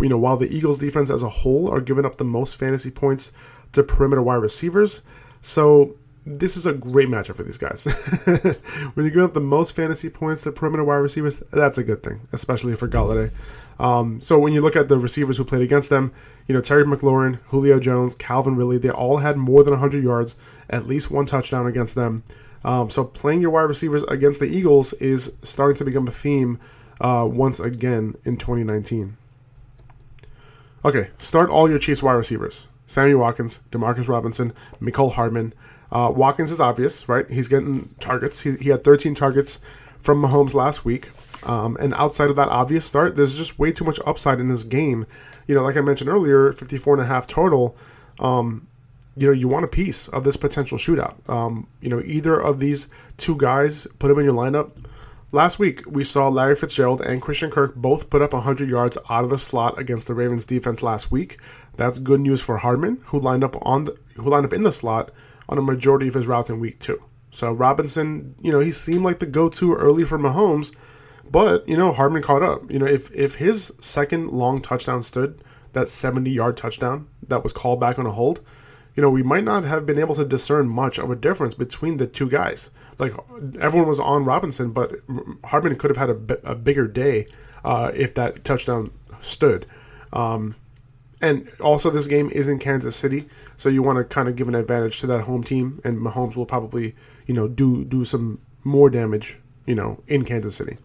You 0.00 0.08
know, 0.08 0.16
while 0.16 0.38
the 0.38 0.50
Eagles 0.50 0.78
defense 0.78 1.10
as 1.10 1.22
a 1.22 1.28
whole 1.28 1.68
are 1.70 1.82
giving 1.82 2.06
up 2.06 2.16
the 2.16 2.24
most 2.24 2.56
fantasy 2.56 2.90
points 2.90 3.32
to 3.72 3.82
perimeter 3.82 4.22
wide 4.22 4.36
receivers. 4.36 5.02
So 5.42 5.96
this 6.24 6.56
is 6.56 6.66
a 6.66 6.72
great 6.72 7.08
matchup 7.08 7.36
for 7.36 7.42
these 7.42 7.56
guys. 7.56 7.84
when 8.94 9.04
you 9.04 9.10
give 9.10 9.22
up 9.22 9.34
the 9.34 9.40
most 9.40 9.74
fantasy 9.74 10.08
points 10.08 10.42
to 10.42 10.52
perimeter 10.52 10.84
wide 10.84 10.96
receivers, 10.96 11.42
that's 11.50 11.78
a 11.78 11.84
good 11.84 12.02
thing, 12.02 12.28
especially 12.32 12.76
for 12.76 12.88
Golladay. 12.88 13.32
Um, 13.80 14.20
so 14.20 14.38
when 14.38 14.52
you 14.52 14.60
look 14.60 14.76
at 14.76 14.88
the 14.88 14.98
receivers 14.98 15.38
who 15.38 15.44
played 15.44 15.62
against 15.62 15.90
them, 15.90 16.12
you 16.46 16.54
know 16.54 16.60
Terry 16.60 16.84
McLaurin, 16.84 17.40
Julio 17.48 17.80
Jones, 17.80 18.14
Calvin 18.14 18.56
Ridley, 18.56 18.78
they 18.78 18.90
all 18.90 19.18
had 19.18 19.36
more 19.36 19.64
than 19.64 19.72
100 19.72 20.04
yards, 20.04 20.36
at 20.70 20.86
least 20.86 21.10
one 21.10 21.26
touchdown 21.26 21.66
against 21.66 21.94
them. 21.94 22.22
Um, 22.64 22.90
so 22.90 23.04
playing 23.04 23.40
your 23.40 23.50
wide 23.50 23.62
receivers 23.62 24.04
against 24.04 24.38
the 24.38 24.46
Eagles 24.46 24.92
is 24.94 25.36
starting 25.42 25.76
to 25.78 25.84
become 25.84 26.06
a 26.06 26.12
theme 26.12 26.60
uh, 27.00 27.26
once 27.28 27.58
again 27.58 28.16
in 28.24 28.36
2019. 28.36 29.16
Okay, 30.84 31.10
start 31.18 31.50
all 31.50 31.68
your 31.68 31.78
Chiefs 31.78 32.02
wide 32.02 32.12
receivers: 32.12 32.68
Sammy 32.86 33.14
Watkins, 33.14 33.60
Demarcus 33.70 34.08
Robinson, 34.08 34.52
Mecole 34.80 35.12
Hardman. 35.12 35.54
Uh, 35.92 36.10
Watkins 36.10 36.50
is 36.50 36.58
obvious, 36.58 37.06
right? 37.06 37.28
He's 37.28 37.48
getting 37.48 37.94
targets. 38.00 38.40
He, 38.40 38.56
he 38.56 38.70
had 38.70 38.82
13 38.82 39.14
targets 39.14 39.60
from 40.00 40.22
Mahomes 40.22 40.54
last 40.54 40.86
week. 40.86 41.10
Um, 41.46 41.76
and 41.78 41.92
outside 41.94 42.30
of 42.30 42.36
that 42.36 42.48
obvious 42.48 42.86
start, 42.86 43.14
there's 43.14 43.36
just 43.36 43.58
way 43.58 43.72
too 43.72 43.84
much 43.84 44.00
upside 44.06 44.40
in 44.40 44.48
this 44.48 44.64
game. 44.64 45.06
You 45.46 45.54
know, 45.54 45.62
like 45.62 45.76
I 45.76 45.82
mentioned 45.82 46.08
earlier, 46.08 46.50
54 46.50 46.94
and 46.94 47.02
a 47.02 47.06
half 47.06 47.26
total. 47.26 47.76
Um, 48.18 48.68
you 49.16 49.26
know, 49.26 49.32
you 49.34 49.48
want 49.48 49.66
a 49.66 49.68
piece 49.68 50.08
of 50.08 50.24
this 50.24 50.38
potential 50.38 50.78
shootout. 50.78 51.28
Um, 51.28 51.66
you 51.82 51.90
know, 51.90 52.00
either 52.00 52.40
of 52.40 52.58
these 52.58 52.88
two 53.18 53.36
guys, 53.36 53.86
put 53.98 54.08
them 54.08 54.18
in 54.18 54.24
your 54.24 54.34
lineup. 54.34 54.70
Last 55.30 55.58
week, 55.58 55.82
we 55.86 56.04
saw 56.04 56.28
Larry 56.28 56.54
Fitzgerald 56.54 57.02
and 57.02 57.20
Christian 57.20 57.50
Kirk 57.50 57.74
both 57.74 58.08
put 58.08 58.22
up 58.22 58.32
100 58.32 58.68
yards 58.68 58.96
out 59.10 59.24
of 59.24 59.30
the 59.30 59.38
slot 59.38 59.78
against 59.78 60.06
the 60.06 60.14
Ravens 60.14 60.46
defense 60.46 60.82
last 60.82 61.10
week. 61.10 61.38
That's 61.76 61.98
good 61.98 62.20
news 62.20 62.40
for 62.40 62.58
Hardman, 62.58 63.02
who 63.06 63.18
lined 63.18 63.44
up 63.44 63.56
on 63.62 63.84
the, 63.84 63.96
who 64.16 64.30
lined 64.30 64.46
up 64.46 64.52
in 64.52 64.62
the 64.62 64.72
slot 64.72 65.10
on 65.52 65.58
a 65.58 65.62
majority 65.62 66.08
of 66.08 66.14
his 66.14 66.26
routes 66.26 66.48
in 66.48 66.58
week 66.58 66.78
two. 66.78 67.02
So 67.30 67.52
Robinson, 67.52 68.34
you 68.40 68.50
know, 68.50 68.60
he 68.60 68.72
seemed 68.72 69.02
like 69.02 69.18
the 69.18 69.26
go-to 69.26 69.74
early 69.74 70.02
for 70.02 70.18
Mahomes, 70.18 70.74
but 71.30 71.68
you 71.68 71.76
know, 71.76 71.92
Hardman 71.92 72.22
caught 72.22 72.42
up. 72.42 72.70
You 72.70 72.78
know, 72.78 72.86
if 72.86 73.14
if 73.14 73.34
his 73.34 73.70
second 73.78 74.30
long 74.30 74.62
touchdown 74.62 75.02
stood, 75.02 75.44
that 75.74 75.88
70-yard 75.88 76.56
touchdown 76.56 77.06
that 77.28 77.42
was 77.42 77.52
called 77.52 77.80
back 77.80 77.98
on 77.98 78.06
a 78.06 78.12
hold, 78.12 78.40
you 78.94 79.02
know, 79.02 79.10
we 79.10 79.22
might 79.22 79.44
not 79.44 79.64
have 79.64 79.84
been 79.84 79.98
able 79.98 80.14
to 80.14 80.24
discern 80.24 80.68
much 80.68 80.98
of 80.98 81.10
a 81.10 81.16
difference 81.16 81.54
between 81.54 81.98
the 81.98 82.06
two 82.06 82.30
guys. 82.30 82.70
Like 82.98 83.12
everyone 83.60 83.88
was 83.88 84.00
on 84.00 84.24
Robinson, 84.24 84.72
but 84.72 84.92
Hardman 85.44 85.76
could 85.76 85.90
have 85.90 85.98
had 85.98 86.10
a, 86.10 86.50
a 86.50 86.54
bigger 86.54 86.88
day 86.88 87.26
uh, 87.62 87.90
if 87.94 88.14
that 88.14 88.42
touchdown 88.42 88.90
stood. 89.20 89.66
Um, 90.14 90.56
and 91.22 91.48
also, 91.60 91.88
this 91.88 92.08
game 92.08 92.30
is 92.30 92.48
in 92.48 92.58
Kansas 92.58 92.96
City, 92.96 93.28
so 93.56 93.68
you 93.68 93.80
want 93.80 93.98
to 93.98 94.04
kind 94.04 94.28
of 94.28 94.34
give 94.34 94.48
an 94.48 94.56
advantage 94.56 94.98
to 95.00 95.06
that 95.06 95.22
home 95.22 95.44
team, 95.44 95.80
and 95.84 95.98
Mahomes 95.98 96.34
will 96.34 96.46
probably, 96.46 96.96
you 97.26 97.32
know, 97.32 97.46
do 97.46 97.84
do 97.84 98.04
some 98.04 98.40
more 98.64 98.90
damage, 98.90 99.38
you 99.64 99.76
know, 99.76 100.02
in 100.08 100.24
Kansas 100.24 100.56
City. 100.56 100.78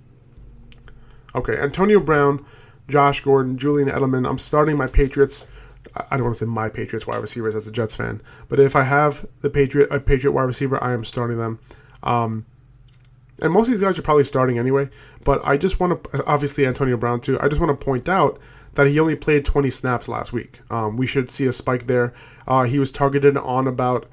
Okay, 1.33 1.57
Antonio 1.57 1.99
Brown, 1.99 2.45
Josh 2.87 3.21
Gordon, 3.21 3.57
Julian 3.57 3.89
Edelman. 3.89 4.29
I'm 4.29 4.37
starting 4.37 4.77
my 4.77 4.85
Patriots. 4.85 5.47
I 5.95 6.17
don't 6.17 6.25
want 6.25 6.35
to 6.35 6.45
say 6.45 6.49
my 6.49 6.69
Patriots 6.69 7.07
wide 7.07 7.21
receivers 7.21 7.55
as 7.55 7.65
a 7.65 7.71
Jets 7.71 7.95
fan, 7.95 8.21
but 8.47 8.59
if 8.59 8.75
I 8.75 8.83
have 8.83 9.25
the 9.41 9.49
Patriot 9.49 9.89
a 9.91 9.99
Patriot 9.99 10.33
wide 10.33 10.43
receiver, 10.43 10.81
I 10.83 10.93
am 10.93 11.03
starting 11.03 11.37
them. 11.37 11.59
Um, 12.03 12.45
and 13.41 13.51
most 13.51 13.67
of 13.67 13.71
these 13.71 13.81
guys 13.81 13.97
are 13.97 14.03
probably 14.03 14.23
starting 14.23 14.59
anyway. 14.59 14.89
But 15.23 15.41
I 15.43 15.57
just 15.57 15.79
want 15.79 16.03
to, 16.03 16.25
obviously 16.25 16.65
Antonio 16.65 16.95
Brown 16.95 17.21
too. 17.21 17.39
I 17.39 17.47
just 17.47 17.59
want 17.59 17.77
to 17.77 17.85
point 17.85 18.07
out 18.07 18.39
that 18.77 18.85
he 18.85 18.99
only 18.99 19.15
played 19.15 19.43
20 19.43 19.71
snaps 19.71 20.07
last 20.07 20.31
week. 20.31 20.61
Um, 20.69 20.97
we 20.97 21.07
should 21.07 21.31
see 21.31 21.47
a 21.47 21.51
spike 21.51 21.87
there. 21.87 22.13
Uh, 22.47 22.63
he 22.63 22.77
was 22.77 22.91
targeted 22.91 23.35
on 23.35 23.67
about 23.67 24.07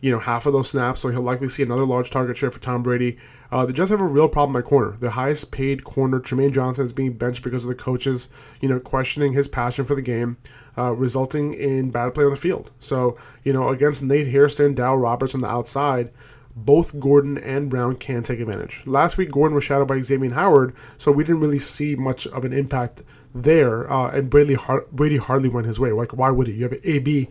you 0.00 0.10
know 0.12 0.18
half 0.18 0.44
of 0.44 0.52
those 0.52 0.68
snaps, 0.68 1.00
so 1.00 1.08
he'll 1.08 1.22
likely 1.22 1.48
see 1.48 1.62
another 1.62 1.86
large 1.86 2.10
target 2.10 2.36
share 2.36 2.50
for 2.50 2.60
Tom 2.60 2.82
Brady. 2.82 3.18
Uh, 3.50 3.64
the 3.64 3.72
Jets 3.72 3.90
have 3.90 4.00
a 4.00 4.04
real 4.04 4.28
problem 4.28 4.56
at 4.56 4.66
corner. 4.66 4.96
The 5.00 5.12
highest 5.12 5.50
paid 5.50 5.84
corner, 5.84 6.20
Trumaine 6.20 6.52
Johnson, 6.52 6.84
is 6.84 6.92
being 6.92 7.14
benched 7.14 7.42
because 7.42 7.64
of 7.64 7.68
the 7.68 7.74
coaches, 7.74 8.28
you 8.60 8.68
know, 8.68 8.78
questioning 8.78 9.32
his 9.32 9.48
passion 9.48 9.86
for 9.86 9.94
the 9.94 10.02
game, 10.02 10.36
uh, 10.76 10.92
resulting 10.92 11.54
in 11.54 11.90
bad 11.90 12.12
play 12.12 12.24
on 12.24 12.30
the 12.30 12.36
field. 12.36 12.70
So, 12.78 13.18
you 13.42 13.54
know, 13.54 13.70
against 13.70 14.02
Nate 14.02 14.28
Hairston, 14.28 14.74
Dow 14.74 14.94
Roberts 14.94 15.34
on 15.34 15.40
the 15.40 15.48
outside, 15.48 16.12
both 16.54 17.00
Gordon 17.00 17.38
and 17.38 17.70
Brown 17.70 17.96
can 17.96 18.22
take 18.22 18.38
advantage. 18.38 18.82
Last 18.84 19.16
week, 19.16 19.30
Gordon 19.30 19.54
was 19.54 19.64
shadowed 19.64 19.88
by 19.88 20.00
Xavier 20.00 20.32
Howard, 20.34 20.74
so 20.98 21.10
we 21.10 21.24
didn't 21.24 21.40
really 21.40 21.58
see 21.58 21.96
much 21.96 22.26
of 22.28 22.44
an 22.44 22.52
impact 22.52 23.02
there, 23.34 23.90
uh, 23.92 24.10
and 24.10 24.28
Brady, 24.30 24.54
Har- 24.54 24.86
Brady 24.92 25.18
hardly 25.18 25.48
went 25.48 25.66
his 25.66 25.78
way. 25.78 25.92
Like, 25.92 26.12
why 26.12 26.30
would 26.30 26.46
he? 26.46 26.54
You 26.54 26.64
have 26.64 26.74
AB 26.84 27.28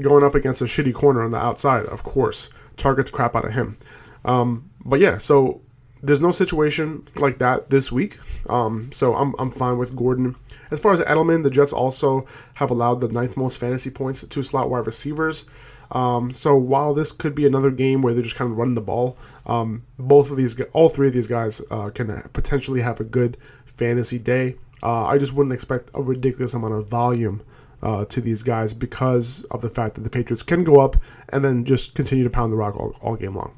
going 0.00 0.24
up 0.24 0.34
against 0.34 0.60
a 0.60 0.64
shitty 0.64 0.92
corner 0.94 1.22
on 1.22 1.30
the 1.30 1.38
outside, 1.38 1.86
of 1.86 2.02
course. 2.02 2.50
Target 2.76 3.06
the 3.06 3.12
crap 3.12 3.34
out 3.34 3.46
of 3.46 3.52
him. 3.52 3.78
Um, 4.24 4.70
but 4.84 5.00
yeah, 5.00 5.18
so 5.18 5.62
there's 6.02 6.20
no 6.20 6.30
situation 6.30 7.08
like 7.16 7.38
that 7.38 7.70
this 7.70 7.90
week. 7.90 8.18
Um, 8.48 8.90
so 8.92 9.14
I'm, 9.14 9.34
I'm 9.38 9.50
fine 9.50 9.78
with 9.78 9.96
Gordon. 9.96 10.36
As 10.70 10.78
far 10.80 10.92
as 10.92 11.00
Edelman, 11.00 11.42
the 11.42 11.50
Jets 11.50 11.72
also 11.72 12.26
have 12.54 12.70
allowed 12.70 13.00
the 13.00 13.08
ninth 13.08 13.36
most 13.36 13.58
fantasy 13.58 13.90
points 13.90 14.24
to 14.28 14.42
slot 14.42 14.68
wide 14.68 14.86
receivers. 14.86 15.48
Um, 15.92 16.32
so 16.32 16.56
while 16.56 16.92
this 16.92 17.12
could 17.12 17.34
be 17.34 17.46
another 17.46 17.70
game 17.70 18.02
where 18.02 18.12
they're 18.12 18.22
just 18.22 18.34
kind 18.34 18.50
of 18.50 18.58
running 18.58 18.74
the 18.74 18.80
ball, 18.80 19.16
Um, 19.46 19.84
both 19.96 20.32
of 20.32 20.36
these, 20.36 20.60
all 20.72 20.88
three 20.88 21.06
of 21.06 21.14
these 21.14 21.28
guys, 21.28 21.62
uh, 21.70 21.90
can 21.90 22.28
potentially 22.32 22.82
have 22.82 22.98
a 23.00 23.04
good 23.04 23.36
fantasy 23.64 24.18
day. 24.18 24.56
Uh, 24.82 25.04
I 25.04 25.18
just 25.18 25.32
wouldn't 25.32 25.52
expect 25.52 25.90
a 25.94 26.02
ridiculous 26.02 26.54
amount 26.54 26.74
of 26.74 26.88
volume 26.88 27.42
uh, 27.82 28.04
to 28.06 28.20
these 28.20 28.42
guys 28.42 28.74
because 28.74 29.44
of 29.50 29.60
the 29.60 29.70
fact 29.70 29.94
that 29.94 30.02
the 30.02 30.10
Patriots 30.10 30.42
can 30.42 30.64
go 30.64 30.80
up 30.80 30.96
and 31.28 31.44
then 31.44 31.64
just 31.64 31.94
continue 31.94 32.24
to 32.24 32.30
pound 32.30 32.52
the 32.52 32.56
rock 32.56 32.76
all, 32.76 32.96
all 33.00 33.16
game 33.16 33.36
long. 33.36 33.56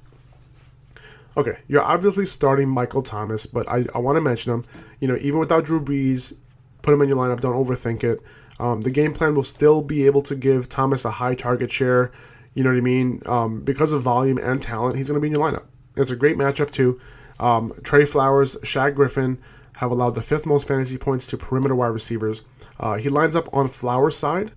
Okay, 1.36 1.58
you're 1.68 1.82
obviously 1.82 2.24
starting 2.24 2.68
Michael 2.68 3.02
Thomas, 3.02 3.46
but 3.46 3.68
I, 3.68 3.86
I 3.94 3.98
want 3.98 4.16
to 4.16 4.20
mention 4.20 4.52
him. 4.52 4.64
You 4.98 5.08
know, 5.08 5.16
even 5.20 5.38
without 5.38 5.64
Drew 5.64 5.80
Brees, 5.80 6.36
put 6.82 6.92
him 6.92 7.02
in 7.02 7.08
your 7.08 7.16
lineup. 7.16 7.40
Don't 7.40 7.54
overthink 7.54 8.02
it. 8.02 8.20
Um, 8.58 8.80
the 8.80 8.90
game 8.90 9.14
plan 9.14 9.34
will 9.34 9.44
still 9.44 9.82
be 9.82 10.04
able 10.06 10.22
to 10.22 10.34
give 10.34 10.68
Thomas 10.68 11.04
a 11.04 11.12
high 11.12 11.36
target 11.36 11.70
share. 11.70 12.10
You 12.54 12.64
know 12.64 12.70
what 12.70 12.78
I 12.78 12.80
mean? 12.80 13.22
Um, 13.26 13.60
because 13.60 13.92
of 13.92 14.02
volume 14.02 14.38
and 14.38 14.60
talent, 14.60 14.96
he's 14.96 15.06
going 15.06 15.14
to 15.14 15.20
be 15.20 15.28
in 15.28 15.34
your 15.34 15.48
lineup. 15.48 15.66
It's 15.94 16.10
a 16.10 16.16
great 16.16 16.36
matchup 16.36 16.72
too. 16.72 17.00
Um, 17.38 17.72
Trey 17.84 18.04
Flowers, 18.04 18.56
Shaq 18.56 18.96
Griffin 18.96 19.38
have 19.78 19.92
allowed 19.92 20.14
the 20.14 20.22
fifth 20.22 20.44
most 20.44 20.66
fantasy 20.66 20.98
points 20.98 21.26
to 21.28 21.36
perimeter 21.36 21.74
wide 21.74 21.86
receivers. 21.88 22.42
Uh, 22.80 22.96
he 22.96 23.08
lines 23.08 23.36
up 23.36 23.48
on 23.54 23.68
Flowers' 23.68 24.16
side 24.16 24.50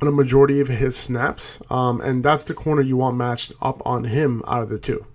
on 0.00 0.06
a 0.06 0.12
majority 0.12 0.60
of 0.60 0.68
his 0.68 0.96
snaps, 0.96 1.60
um, 1.70 2.00
and 2.00 2.24
that's 2.24 2.44
the 2.44 2.54
corner 2.54 2.80
you 2.80 2.96
want 2.96 3.16
matched 3.16 3.52
up 3.60 3.84
on 3.84 4.04
him 4.04 4.42
out 4.46 4.62
of 4.62 4.68
the 4.68 4.78
two. 4.78 5.06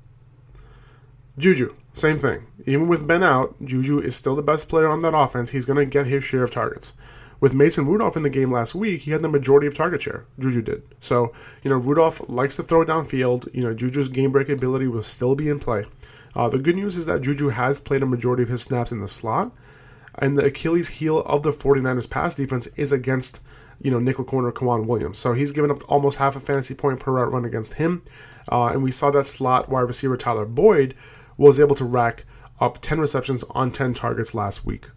Juju, 1.38 1.74
same 1.94 2.18
thing. 2.18 2.48
Even 2.66 2.90
with 2.90 3.08
Ben 3.08 3.24
out, 3.24 3.56
Juju 3.64 4.00
is 4.00 4.16
still 4.16 4.36
the 4.36 4.42
best 4.42 4.68
player 4.68 4.90
on 4.90 5.02
that 5.04 5.16
offense. 5.16 5.52
He's 5.52 5.66
going 5.66 5.78
to 5.78 5.86
get 5.86 6.06
his 6.06 6.24
share 6.24 6.44
of 6.44 6.52
targets. 6.52 6.94
With 7.40 7.54
Mason 7.54 7.86
Rudolph 7.86 8.18
in 8.18 8.24
the 8.24 8.30
game 8.30 8.52
last 8.52 8.76
week, 8.76 9.02
he 9.02 9.12
had 9.12 9.22
the 9.22 9.30
majority 9.30 9.68
of 9.68 9.74
target 9.74 10.02
share. 10.02 10.26
Juju 10.38 10.62
did. 10.62 10.84
So, 11.00 11.34
you 11.64 11.70
know, 11.70 11.78
Rudolph 11.78 12.22
likes 12.28 12.58
to 12.58 12.64
throw 12.64 12.84
downfield. 12.84 13.54
You 13.54 13.64
know, 13.64 13.74
Juju's 13.74 14.10
game 14.10 14.32
break 14.32 14.50
ability 14.50 14.88
will 14.88 15.02
still 15.02 15.36
be 15.36 15.50
in 15.50 15.60
play. 15.60 15.86
Uh, 16.36 16.50
the 16.50 16.60
good 16.60 16.76
news 16.76 16.98
is 16.98 17.06
that 17.06 17.22
Juju 17.22 17.50
has 17.50 17.80
played 17.80 18.04
a 18.04 18.06
majority 18.06 18.44
of 18.44 18.50
his 18.50 18.62
snaps 18.62 18.92
in 18.92 19.00
the 19.00 19.08
slot, 19.08 19.52
and 20.16 20.38
the 20.38 20.46
Achilles 20.46 20.90
heel 20.90 21.20
of 21.20 21.44
the 21.44 21.52
49ers 21.52 22.10
pass 22.10 22.36
defense 22.36 22.68
is 22.76 22.92
against, 22.92 23.40
you 23.82 23.92
know, 23.92 24.00
nickel 24.00 24.26
corner 24.26 24.52
K'Waun 24.52 24.86
Williams. 24.86 25.18
So 25.18 25.34
he's 25.34 25.52
given 25.52 25.72
up 25.72 25.82
almost 25.90 26.18
half 26.18 26.36
a 26.36 26.40
fantasy 26.40 26.74
point 26.74 27.00
per 27.00 27.12
route 27.12 27.32
run 27.32 27.46
against 27.46 27.74
him. 27.74 28.04
Uh, 28.52 28.66
and 28.68 28.84
we 28.84 28.92
saw 28.92 29.12
that 29.12 29.28
slot 29.28 29.70
wide 29.70 29.82
receiver 29.82 30.18
Tyler 30.18 30.46
Boyd 30.46 30.96
was 31.38 31.60
able 31.60 31.76
to 31.76 31.86
rack 31.86 32.26
up 32.60 32.82
10 32.82 33.00
receptions 33.00 33.44
on 33.52 33.72
10 33.72 33.94
targets 33.94 34.34
last 34.34 34.66
week. 34.66 34.90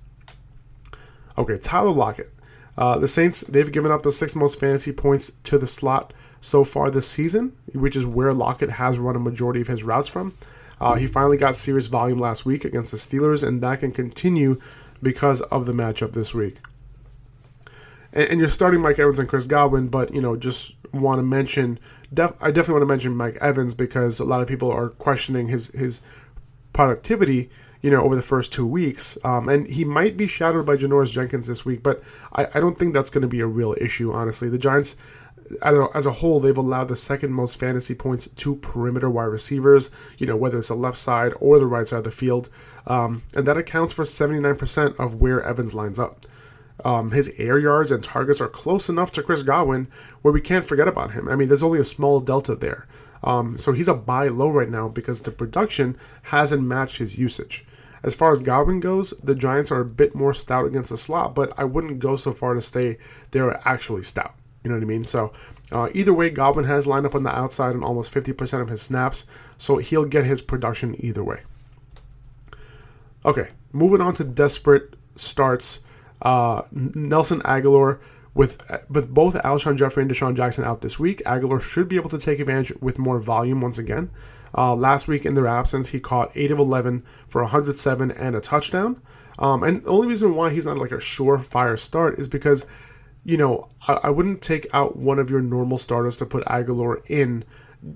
Okay, 1.37 1.57
Tyler 1.57 1.90
Lockett. 1.90 2.33
Uh, 2.76 2.99
the 2.99 3.09
Saints, 3.09 3.40
they've 3.40 3.73
given 3.73 3.90
up 3.90 4.02
the 4.02 4.12
sixth 4.12 4.37
most 4.37 4.61
fantasy 4.61 4.92
points 4.92 5.33
to 5.45 5.59
the 5.59 5.66
slot 5.66 6.12
so 6.40 6.62
far 6.62 6.90
this 6.90 7.09
season, 7.09 7.57
which 7.73 7.97
is 7.97 8.07
where 8.07 8.33
Lockett 8.33 8.71
has 8.73 8.99
run 8.99 9.16
a 9.16 9.21
majority 9.21 9.61
of 9.61 9.66
his 9.66 9.83
routes 9.83 10.07
from. 10.07 10.33
Uh, 10.81 10.95
he 10.95 11.07
finally 11.07 11.37
got 11.37 11.57
serious 11.57 11.87
volume 11.87 12.19
last 12.19 12.45
week 12.45 12.65
against 12.65 12.91
the 12.91 12.97
Steelers, 12.97 13.47
and 13.47 13.63
that 13.63 13.81
can 13.81 13.93
continue 13.93 14.61
because 15.03 15.41
of 15.43 15.67
the 15.67 15.73
matchup 15.73 16.13
this 16.13 16.35
week. 16.35 16.57
And, 18.13 18.31
and 18.31 18.41
you're 18.41 18.49
starting 18.49 18.81
Mike 18.81 18.99
Evans 18.99 19.19
and 19.19 19.29
Chris 19.29 19.47
Godwin, 19.47 19.89
but 19.89 20.15
you 20.15 20.21
know, 20.21 20.37
just 20.37 20.73
want 20.93 21.19
to 21.19 21.23
mention, 21.23 21.79
def- 22.13 22.35
I 22.41 22.51
definitely 22.51 22.75
want 22.75 22.83
to 22.83 22.95
mention 22.95 23.17
Mike 23.17 23.39
Evans 23.41 23.75
because 23.75 24.19
a 24.19 24.25
lot 24.25 24.41
of 24.41 24.49
people 24.49 24.71
are 24.71 24.91
questioning 24.91 25.49
his 25.49 25.69
his 25.69 26.01
productivity 26.73 27.51
you 27.81 27.91
know, 27.91 28.03
over 28.03 28.17
the 28.17 28.23
first 28.23 28.53
two 28.53 28.67
weeks. 28.67 29.17
Um, 29.25 29.49
and 29.49 29.67
he 29.67 29.85
might 29.85 30.17
be 30.17 30.27
shadowed 30.27 30.67
by 30.67 30.77
Janoris 30.77 31.13
Jenkins 31.13 31.47
this 31.47 31.65
week, 31.65 31.83
but 31.83 32.03
I, 32.33 32.47
I 32.55 32.61
don't 32.61 32.79
think 32.79 32.93
that's 32.93 33.11
going 33.11 33.23
to 33.23 33.29
be 33.29 33.41
a 33.41 33.47
real 33.47 33.75
issue, 33.81 34.13
honestly. 34.13 34.49
The 34.49 34.59
Giants, 34.59 34.97
as 35.62 36.07
a 36.07 36.12
whole, 36.12 36.40
they've 36.40 36.57
allowed 36.57 36.88
the 36.88 36.97
second 36.97 37.33
most 37.33 37.59
fantasy 37.59 37.95
points 37.95 38.28
to 38.37 38.57
perimeter 38.57 39.09
wide 39.09 39.25
receivers, 39.25 39.90
you 40.19 40.26
know, 40.26 40.37
whether 40.37 40.59
it's 40.59 40.69
the 40.69 40.75
left 40.75 40.99
side 40.99 41.33
or 41.40 41.59
the 41.59 41.67
right 41.67 41.87
side 41.87 41.99
of 41.99 42.05
the 42.05 42.11
field. 42.11 42.50
Um, 42.87 43.23
and 43.35 43.47
that 43.47 43.57
accounts 43.57 43.93
for 43.93 44.05
79% 44.05 44.99
of 44.99 45.17
where 45.17 45.43
Evans 45.43 45.75
lines 45.75 45.99
up. 45.99 46.26
Um, 46.85 47.11
his 47.11 47.33
air 47.38 47.59
yards 47.59 47.90
and 47.90 48.05
targets 48.05 48.40
are 48.40 48.49
close 48.49 48.88
enough 48.88 49.11
to 49.12 49.23
Chris 49.23 49.43
Godwin 49.43 49.88
where 50.23 50.33
we 50.33 50.40
can't 50.40 50.64
forget 50.64 50.87
about 50.87 51.12
him. 51.12 51.28
I 51.28 51.35
mean, 51.35 51.49
there's 51.49 51.62
only 51.62 51.81
a 51.81 51.85
small 51.85 52.21
delta 52.21 52.55
there. 52.55 52.87
Um, 53.25 53.57
so 53.57 53.73
he's 53.73 53.88
a 53.88 53.95
buy 53.95 54.28
low 54.28 54.49
right 54.49 54.71
now 54.71 54.88
because 54.88 55.23
the 55.23 55.33
production 55.33 55.97
hasn't 56.23 56.62
matched 56.62 56.99
his 56.99 57.19
usage. 57.19 57.67
As 58.02 58.14
far 58.14 58.31
as 58.31 58.43
Godwin 58.43 58.78
goes, 58.78 59.11
the 59.23 59.35
Giants 59.35 59.73
are 59.73 59.81
a 59.81 59.85
bit 59.85 60.14
more 60.14 60.33
stout 60.33 60.67
against 60.67 60.90
the 60.90 60.97
slot, 60.97 61.35
but 61.35 61.52
I 61.59 61.64
wouldn't 61.64 61.99
go 61.99 62.14
so 62.14 62.33
far 62.33 62.55
to 62.55 62.62
say 62.62 62.99
they're 63.33 63.61
actually 63.67 64.05
stout. 64.05 64.35
You 64.69 64.75
know 64.75 64.81
what 64.81 64.85
I 64.85 64.87
mean? 64.87 65.05
So 65.05 65.33
uh, 65.73 65.89
either 65.95 66.13
way, 66.13 66.29
Godwin 66.29 66.67
has 66.67 66.87
lined 66.87 67.07
up 67.07 67.15
on 67.15 67.23
the 67.23 67.35
outside 67.35 67.75
in 67.75 67.83
almost 67.83 68.13
50% 68.13 68.61
of 68.61 68.69
his 68.69 68.83
snaps, 68.83 69.25
so 69.57 69.79
he'll 69.79 70.05
get 70.05 70.27
his 70.27 70.43
production 70.43 70.95
either 71.03 71.25
way. 71.25 71.41
Okay, 73.25 73.49
moving 73.73 74.03
on 74.03 74.13
to 74.15 74.25
desperate 74.25 74.95
starts. 75.17 75.81
Uh, 76.21 76.63
Nelson 76.71 77.41
Agholor 77.43 77.99
with 78.35 78.61
with 78.91 79.13
both 79.13 79.35
Alshon 79.37 79.79
Jeffery 79.79 80.03
and 80.03 80.11
DeSean 80.11 80.37
Jackson 80.37 80.65
out 80.65 80.83
this 80.83 80.99
week, 80.99 81.23
Aguilar 81.25 81.61
should 81.61 81.89
be 81.89 81.97
able 81.97 82.11
to 82.11 82.19
take 82.19 82.41
advantage 82.41 82.73
with 82.81 82.99
more 82.99 83.19
volume 83.19 83.63
once 83.63 83.79
again. 83.79 84.11
Uh, 84.57 84.75
last 84.75 85.09
week 85.09 85.25
in 85.25 85.33
their 85.33 85.47
absence, 85.47 85.89
he 85.89 86.01
caught 86.01 86.31
8 86.35 86.51
of 86.51 86.59
11 86.59 87.05
for 87.27 87.43
107 87.43 88.11
and 88.11 88.37
a 88.37 88.41
touchdown. 88.41 89.01
Um, 89.39 89.63
and 89.63 89.85
the 89.85 89.91
only 89.91 90.09
reason 90.09 90.35
why 90.35 90.51
he's 90.51 90.67
not 90.67 90.79
like 90.79 90.91
a 90.91 90.97
surefire 90.97 91.79
start 91.79 92.19
is 92.19 92.29
because, 92.29 92.67
you 93.29 93.37
know, 93.37 93.69
I, 93.87 93.93
I 94.05 94.09
wouldn't 94.09 94.41
take 94.41 94.67
out 94.73 94.97
one 94.97 95.19
of 95.19 95.29
your 95.29 95.43
normal 95.43 95.77
starters 95.77 96.17
to 96.17 96.25
put 96.25 96.43
Agholor 96.47 97.03
in. 97.11 97.45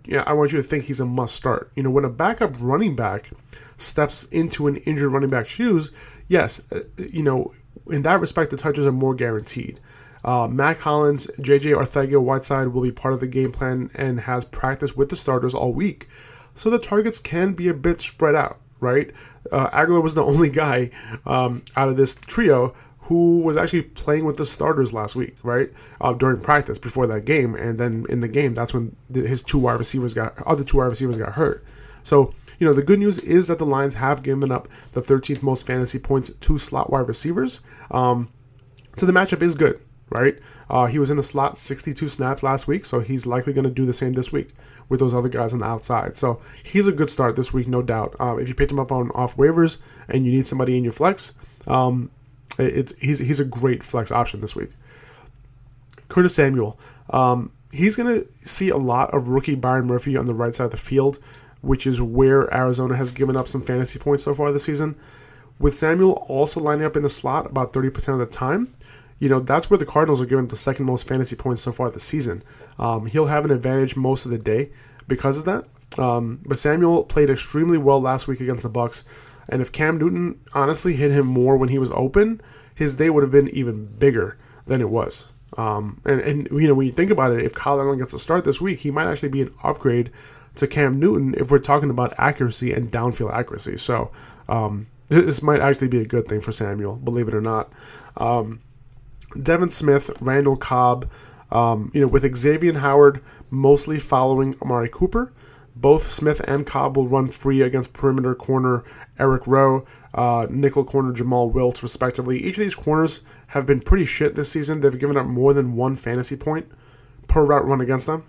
Know, 0.06 0.22
I 0.26 0.34
want 0.34 0.52
you 0.52 0.58
to 0.58 0.62
think 0.62 0.84
he's 0.84 1.00
a 1.00 1.06
must 1.06 1.34
start. 1.34 1.72
You 1.74 1.82
know, 1.82 1.90
when 1.90 2.04
a 2.04 2.10
backup 2.10 2.54
running 2.60 2.94
back 2.94 3.30
steps 3.78 4.24
into 4.24 4.66
an 4.66 4.76
injured 4.76 5.10
running 5.10 5.30
back 5.30 5.48
shoes, 5.48 5.90
yes, 6.28 6.60
uh, 6.70 6.80
you 6.98 7.22
know, 7.22 7.54
in 7.90 8.02
that 8.02 8.20
respect, 8.20 8.50
the 8.50 8.58
touches 8.58 8.84
are 8.84 8.92
more 8.92 9.14
guaranteed. 9.14 9.80
Uh, 10.22 10.48
Mack 10.48 10.80
Hollins, 10.80 11.28
JJ 11.38 11.78
Arcega-Whiteside 11.78 12.68
will 12.68 12.82
be 12.82 12.92
part 12.92 13.14
of 13.14 13.20
the 13.20 13.26
game 13.26 13.52
plan 13.52 13.90
and 13.94 14.20
has 14.20 14.44
practiced 14.44 14.98
with 14.98 15.08
the 15.08 15.16
starters 15.16 15.54
all 15.54 15.72
week. 15.72 16.10
So 16.54 16.68
the 16.68 16.78
targets 16.78 17.18
can 17.18 17.54
be 17.54 17.68
a 17.68 17.74
bit 17.74 18.02
spread 18.02 18.34
out, 18.34 18.60
right? 18.80 19.10
Uh, 19.50 19.70
Agholor 19.70 20.02
was 20.02 20.12
the 20.12 20.24
only 20.26 20.50
guy 20.50 20.90
um, 21.24 21.62
out 21.74 21.88
of 21.88 21.96
this 21.96 22.14
trio 22.14 22.74
who 23.02 23.40
was 23.40 23.56
actually 23.56 23.82
playing 23.82 24.24
with 24.24 24.36
the 24.36 24.46
starters 24.46 24.92
last 24.92 25.16
week, 25.16 25.36
right? 25.42 25.70
Uh, 26.00 26.12
during 26.12 26.40
practice 26.40 26.78
before 26.78 27.06
that 27.06 27.24
game, 27.24 27.54
and 27.54 27.78
then 27.78 28.06
in 28.08 28.20
the 28.20 28.28
game, 28.28 28.54
that's 28.54 28.72
when 28.72 28.96
his 29.12 29.42
two 29.42 29.58
wide 29.58 29.78
receivers 29.78 30.14
got 30.14 30.40
other 30.46 30.64
two 30.64 30.78
wide 30.78 30.86
receivers 30.86 31.18
got 31.18 31.34
hurt. 31.34 31.64
So 32.02 32.34
you 32.58 32.66
know 32.66 32.72
the 32.72 32.82
good 32.82 32.98
news 32.98 33.18
is 33.18 33.48
that 33.48 33.58
the 33.58 33.66
Lions 33.66 33.94
have 33.94 34.22
given 34.22 34.52
up 34.52 34.68
the 34.92 35.02
13th 35.02 35.42
most 35.42 35.66
fantasy 35.66 35.98
points 35.98 36.30
to 36.30 36.58
slot 36.58 36.90
wide 36.90 37.08
receivers. 37.08 37.60
Um, 37.90 38.30
so 38.96 39.06
the 39.06 39.12
matchup 39.12 39.42
is 39.42 39.54
good 39.54 39.80
right? 40.12 40.38
Uh, 40.70 40.86
he 40.86 40.98
was 40.98 41.10
in 41.10 41.16
the 41.16 41.22
slot 41.22 41.58
62 41.58 42.08
snaps 42.08 42.42
last 42.42 42.66
week, 42.66 42.84
so 42.84 43.00
he's 43.00 43.26
likely 43.26 43.52
going 43.52 43.64
to 43.64 43.70
do 43.70 43.86
the 43.86 43.92
same 43.92 44.12
this 44.12 44.32
week 44.32 44.50
with 44.88 45.00
those 45.00 45.14
other 45.14 45.28
guys 45.28 45.52
on 45.52 45.60
the 45.60 45.64
outside. 45.64 46.16
So 46.16 46.40
he's 46.62 46.86
a 46.86 46.92
good 46.92 47.10
start 47.10 47.36
this 47.36 47.52
week, 47.52 47.66
no 47.66 47.82
doubt. 47.82 48.14
Um, 48.20 48.38
if 48.38 48.48
you 48.48 48.54
picked 48.54 48.70
him 48.70 48.80
up 48.80 48.92
on 48.92 49.10
off 49.12 49.36
waivers 49.36 49.78
and 50.08 50.24
you 50.24 50.32
need 50.32 50.46
somebody 50.46 50.76
in 50.76 50.84
your 50.84 50.92
flex, 50.92 51.32
um, 51.66 52.10
it's 52.58 52.94
he's 52.98 53.18
he's 53.18 53.40
a 53.40 53.44
great 53.44 53.82
flex 53.82 54.10
option 54.10 54.40
this 54.40 54.54
week. 54.54 54.70
Curtis 56.08 56.34
Samuel, 56.34 56.78
um, 57.10 57.50
he's 57.70 57.96
going 57.96 58.20
to 58.20 58.28
see 58.46 58.68
a 58.68 58.76
lot 58.76 59.12
of 59.14 59.28
rookie 59.28 59.54
Byron 59.54 59.86
Murphy 59.86 60.16
on 60.16 60.26
the 60.26 60.34
right 60.34 60.54
side 60.54 60.64
of 60.64 60.70
the 60.70 60.76
field, 60.76 61.18
which 61.62 61.86
is 61.86 62.02
where 62.02 62.52
Arizona 62.54 62.96
has 62.96 63.10
given 63.12 63.36
up 63.36 63.48
some 63.48 63.62
fantasy 63.62 63.98
points 63.98 64.22
so 64.24 64.34
far 64.34 64.52
this 64.52 64.64
season. 64.64 64.94
With 65.58 65.74
Samuel 65.74 66.12
also 66.28 66.60
lining 66.60 66.84
up 66.84 66.96
in 66.96 67.02
the 67.02 67.08
slot 67.08 67.46
about 67.46 67.72
30% 67.72 68.08
of 68.14 68.18
the 68.18 68.26
time, 68.26 68.74
you 69.18 69.28
know, 69.28 69.38
that's 69.38 69.70
where 69.70 69.78
the 69.78 69.86
Cardinals 69.86 70.20
are 70.20 70.26
giving 70.26 70.48
the 70.48 70.56
second 70.56 70.84
most 70.84 71.06
fantasy 71.06 71.36
points 71.36 71.62
so 71.62 71.72
far 71.72 71.90
this 71.90 72.02
season. 72.02 72.42
Um, 72.78 73.06
he'll 73.06 73.26
have 73.26 73.44
an 73.44 73.52
advantage 73.52 73.94
most 73.94 74.24
of 74.24 74.32
the 74.32 74.38
day 74.38 74.70
because 75.06 75.38
of 75.38 75.44
that. 75.44 75.64
Um, 75.98 76.40
but 76.44 76.58
Samuel 76.58 77.04
played 77.04 77.30
extremely 77.30 77.78
well 77.78 78.00
last 78.00 78.26
week 78.26 78.40
against 78.40 78.62
the 78.62 78.70
Bucs, 78.70 79.04
and 79.48 79.62
if 79.62 79.72
Cam 79.72 79.98
Newton 79.98 80.40
honestly 80.54 80.96
hit 80.96 81.10
him 81.10 81.26
more 81.26 81.56
when 81.56 81.68
he 81.68 81.78
was 81.78 81.90
open, 81.92 82.40
his 82.74 82.96
day 82.96 83.10
would 83.10 83.22
have 83.22 83.32
been 83.32 83.48
even 83.48 83.86
bigger 83.86 84.38
than 84.66 84.80
it 84.80 84.88
was. 84.90 85.28
Um, 85.56 86.00
and, 86.04 86.20
and 86.20 86.48
you 86.50 86.66
know 86.66 86.74
when 86.74 86.86
you 86.86 86.92
think 86.92 87.10
about 87.10 87.32
it, 87.32 87.44
if 87.44 87.54
Kyle 87.54 87.80
Allen 87.80 87.98
gets 87.98 88.12
a 88.12 88.18
start 88.18 88.44
this 88.44 88.60
week, 88.60 88.80
he 88.80 88.90
might 88.90 89.10
actually 89.10 89.28
be 89.28 89.42
an 89.42 89.54
upgrade 89.62 90.10
to 90.54 90.66
Cam 90.66 90.98
Newton 90.98 91.34
if 91.36 91.50
we're 91.50 91.58
talking 91.58 91.90
about 91.90 92.14
accuracy 92.18 92.72
and 92.72 92.90
downfield 92.90 93.32
accuracy. 93.32 93.76
So 93.76 94.10
um, 94.48 94.86
this 95.08 95.42
might 95.42 95.60
actually 95.60 95.88
be 95.88 96.00
a 96.00 96.06
good 96.06 96.26
thing 96.26 96.40
for 96.40 96.52
Samuel, 96.52 96.96
believe 96.96 97.28
it 97.28 97.34
or 97.34 97.40
not. 97.40 97.72
Um, 98.16 98.60
Devin 99.40 99.70
Smith, 99.70 100.10
Randall 100.20 100.56
Cobb, 100.56 101.10
um, 101.50 101.90
you 101.94 102.00
know, 102.00 102.06
with 102.06 102.36
Xavier 102.36 102.78
Howard 102.78 103.22
mostly 103.50 103.98
following 103.98 104.56
Amari 104.62 104.88
Cooper. 104.90 105.32
Both 105.74 106.12
Smith 106.12 106.40
and 106.46 106.66
Cobb 106.66 106.96
will 106.96 107.08
run 107.08 107.28
free 107.28 107.62
against 107.62 107.92
perimeter 107.92 108.34
corner 108.34 108.84
Eric 109.18 109.46
Rowe, 109.46 109.86
uh, 110.14 110.46
nickel 110.50 110.84
corner 110.84 111.12
Jomal 111.12 111.50
Wiltz, 111.50 111.82
respectively. 111.82 112.42
Each 112.42 112.56
of 112.56 112.62
these 112.62 112.74
corners 112.74 113.22
have 113.48 113.66
been 113.66 113.80
pretty 113.80 114.04
shit 114.04 114.34
this 114.34 114.50
season. 114.50 114.80
They've 114.80 114.98
given 114.98 115.16
up 115.16 115.26
more 115.26 115.54
than 115.54 115.74
one 115.74 115.96
fantasy 115.96 116.36
point 116.36 116.70
per 117.26 117.44
route 117.44 117.66
run 117.66 117.80
against 117.80 118.06
them. 118.06 118.24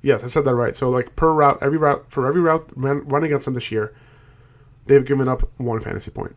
Yes, 0.00 0.22
I 0.22 0.26
said 0.26 0.44
that 0.44 0.54
right. 0.54 0.74
So 0.76 0.90
like 0.90 1.16
per 1.16 1.32
route, 1.32 1.58
every 1.60 1.78
route 1.78 2.04
for 2.08 2.26
every 2.26 2.40
route 2.40 2.68
run 2.74 3.24
against 3.24 3.44
them 3.44 3.54
this 3.54 3.70
year, 3.70 3.94
they've 4.86 5.04
given 5.04 5.28
up 5.28 5.50
one 5.58 5.80
fantasy 5.80 6.10
point. 6.10 6.36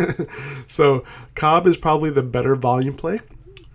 so 0.66 1.04
Cobb 1.34 1.66
is 1.66 1.76
probably 1.76 2.10
the 2.10 2.22
better 2.22 2.56
volume 2.56 2.94
play 2.94 3.20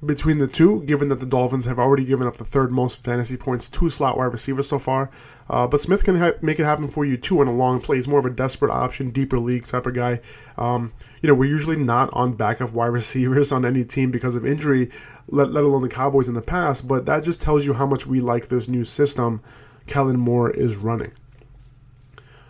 between 0.06 0.38
the 0.38 0.48
two, 0.48 0.84
given 0.84 1.08
that 1.08 1.20
the 1.20 1.26
Dolphins 1.26 1.66
have 1.66 1.80
already 1.80 2.06
given 2.06 2.28
up 2.28 2.38
the 2.38 2.46
third 2.46 2.72
most 2.72 3.04
fantasy 3.04 3.36
points 3.36 3.68
to 3.70 3.90
slot 3.90 4.18
wide 4.18 4.26
receivers 4.26 4.70
so 4.70 4.78
far. 4.78 5.10
Uh, 5.50 5.66
but 5.66 5.82
Smith 5.82 6.04
can 6.04 6.18
ha- 6.18 6.34
make 6.42 6.60
it 6.60 6.66
happen 6.66 6.88
for 6.88 7.06
you 7.06 7.18
too 7.18 7.42
in 7.42 7.48
a 7.48 7.54
long 7.54 7.82
play. 7.82 7.96
He's 7.96 8.08
more 8.08 8.20
of 8.20 8.26
a 8.26 8.30
desperate 8.30 8.72
option, 8.72 9.10
deeper 9.10 9.40
league 9.40 9.66
type 9.66 9.86
of 9.86 9.96
guy. 9.96 10.20
Um, 10.58 10.94
you 11.22 11.28
know, 11.28 11.34
we're 11.34 11.50
usually 11.50 11.78
not 11.78 12.10
on 12.14 12.34
backup 12.34 12.74
wide 12.74 12.86
receivers 12.88 13.52
on 13.52 13.66
any 13.66 13.84
team 13.84 14.12
because 14.12 14.36
of 14.36 14.46
injury, 14.46 14.92
let, 15.28 15.52
let 15.52 15.64
alone 15.64 15.82
the 15.82 15.90
Cowboys 15.90 16.28
in 16.28 16.34
the 16.36 16.42
past. 16.42 16.88
But 16.88 17.06
that 17.06 17.24
just 17.24 17.42
tells 17.42 17.66
you 17.66 17.74
how 17.74 17.86
much 17.86 18.06
we 18.06 18.20
like 18.20 18.50
this 18.50 18.68
new 18.68 18.86
system 18.86 19.42
Kellen 19.88 20.20
Moore 20.20 20.52
is 20.52 20.76
running. 20.76 21.12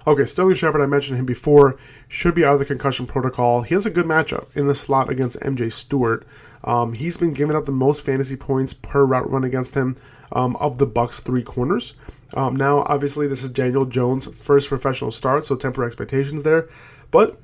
Okay, 0.08 0.24
Sterling 0.24 0.56
Shepard, 0.56 0.80
I 0.80 0.86
mentioned 0.86 1.20
him 1.20 1.26
before, 1.26 1.76
should 2.08 2.34
be 2.34 2.46
out 2.46 2.54
of 2.54 2.60
the 2.60 2.66
concussion 2.66 3.06
protocol. 3.06 3.64
He 3.64 3.74
has 3.74 3.86
a 3.86 3.90
good 3.90 4.06
matchup 4.06 4.56
in 4.56 4.66
the 4.66 4.74
slot 4.74 5.10
against 5.10 5.38
MJ 5.42 5.70
Stewart. 5.70 6.26
Um, 6.64 6.94
he's 6.94 7.18
been 7.18 7.34
giving 7.34 7.58
up 7.58 7.66
the 7.66 7.74
most 7.74 8.06
fantasy 8.06 8.38
points 8.38 8.74
per 8.74 9.04
route 9.04 9.30
run 9.30 9.44
against 9.44 9.76
him 9.76 9.98
um, 10.32 10.56
of 10.58 10.78
the 10.78 10.88
Bucs 10.88 11.22
three 11.22 11.44
corners. 11.44 11.96
Um, 12.36 12.56
now, 12.56 12.84
obviously, 12.84 13.28
this 13.28 13.44
is 13.44 13.50
Daniel 13.50 13.84
Jones' 13.84 14.28
first 14.28 14.70
professional 14.70 15.12
start, 15.12 15.46
so 15.46 15.58
temper 15.58 15.84
expectations 15.84 16.44
there. 16.44 16.70
But 17.12 17.38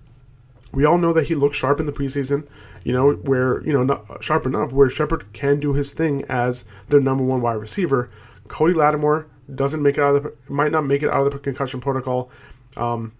we 0.72 0.86
all 0.86 0.98
know 0.98 1.12
that 1.12 1.27
he 1.27 1.36
looks 1.36 1.58
sharp 1.58 1.82
in 1.82 1.86
the 1.86 1.91
preseason. 1.91 2.48
You 2.86 2.93
know 2.93 3.12
where 3.12 3.62
you 3.65 3.74
know 3.74 4.05
sharp 4.22 4.46
enough 4.46 4.72
where 4.72 4.89
Shepard 4.89 5.32
can 5.34 5.60
do 5.60 5.74
his 5.74 5.91
thing 5.91 6.24
as 6.29 6.63
their 6.88 7.01
number 7.01 7.25
one 7.25 7.41
wide 7.41 7.53
receiver. 7.53 8.10
Cody 8.48 8.74
Latimer 8.74 9.27
doesn't 9.54 9.82
make 9.82 9.98
it 9.98 10.02
out 10.02 10.16
of 10.16 10.24
the 10.24 10.34
might 10.48 10.72
not 10.72 10.86
make 10.86 11.04
it 11.04 11.10
out 11.10 11.26
of 11.26 11.34
the 11.34 11.40
concussion 11.40 11.82
protocol. 11.82 12.30
Um, 12.78 13.14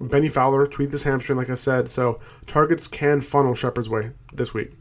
Bennie 0.00 0.28
Fowler 0.28 0.66
tweaked 0.66 0.92
this 0.92 1.04
hamstring, 1.04 1.38
like 1.38 1.50
I 1.50 1.54
said, 1.54 1.88
so 1.88 2.20
targets 2.46 2.86
can 2.86 3.20
funnel 3.20 3.54
Shepard's 3.54 3.88
way 3.88 4.10
this 4.32 4.52
week. 4.52 4.72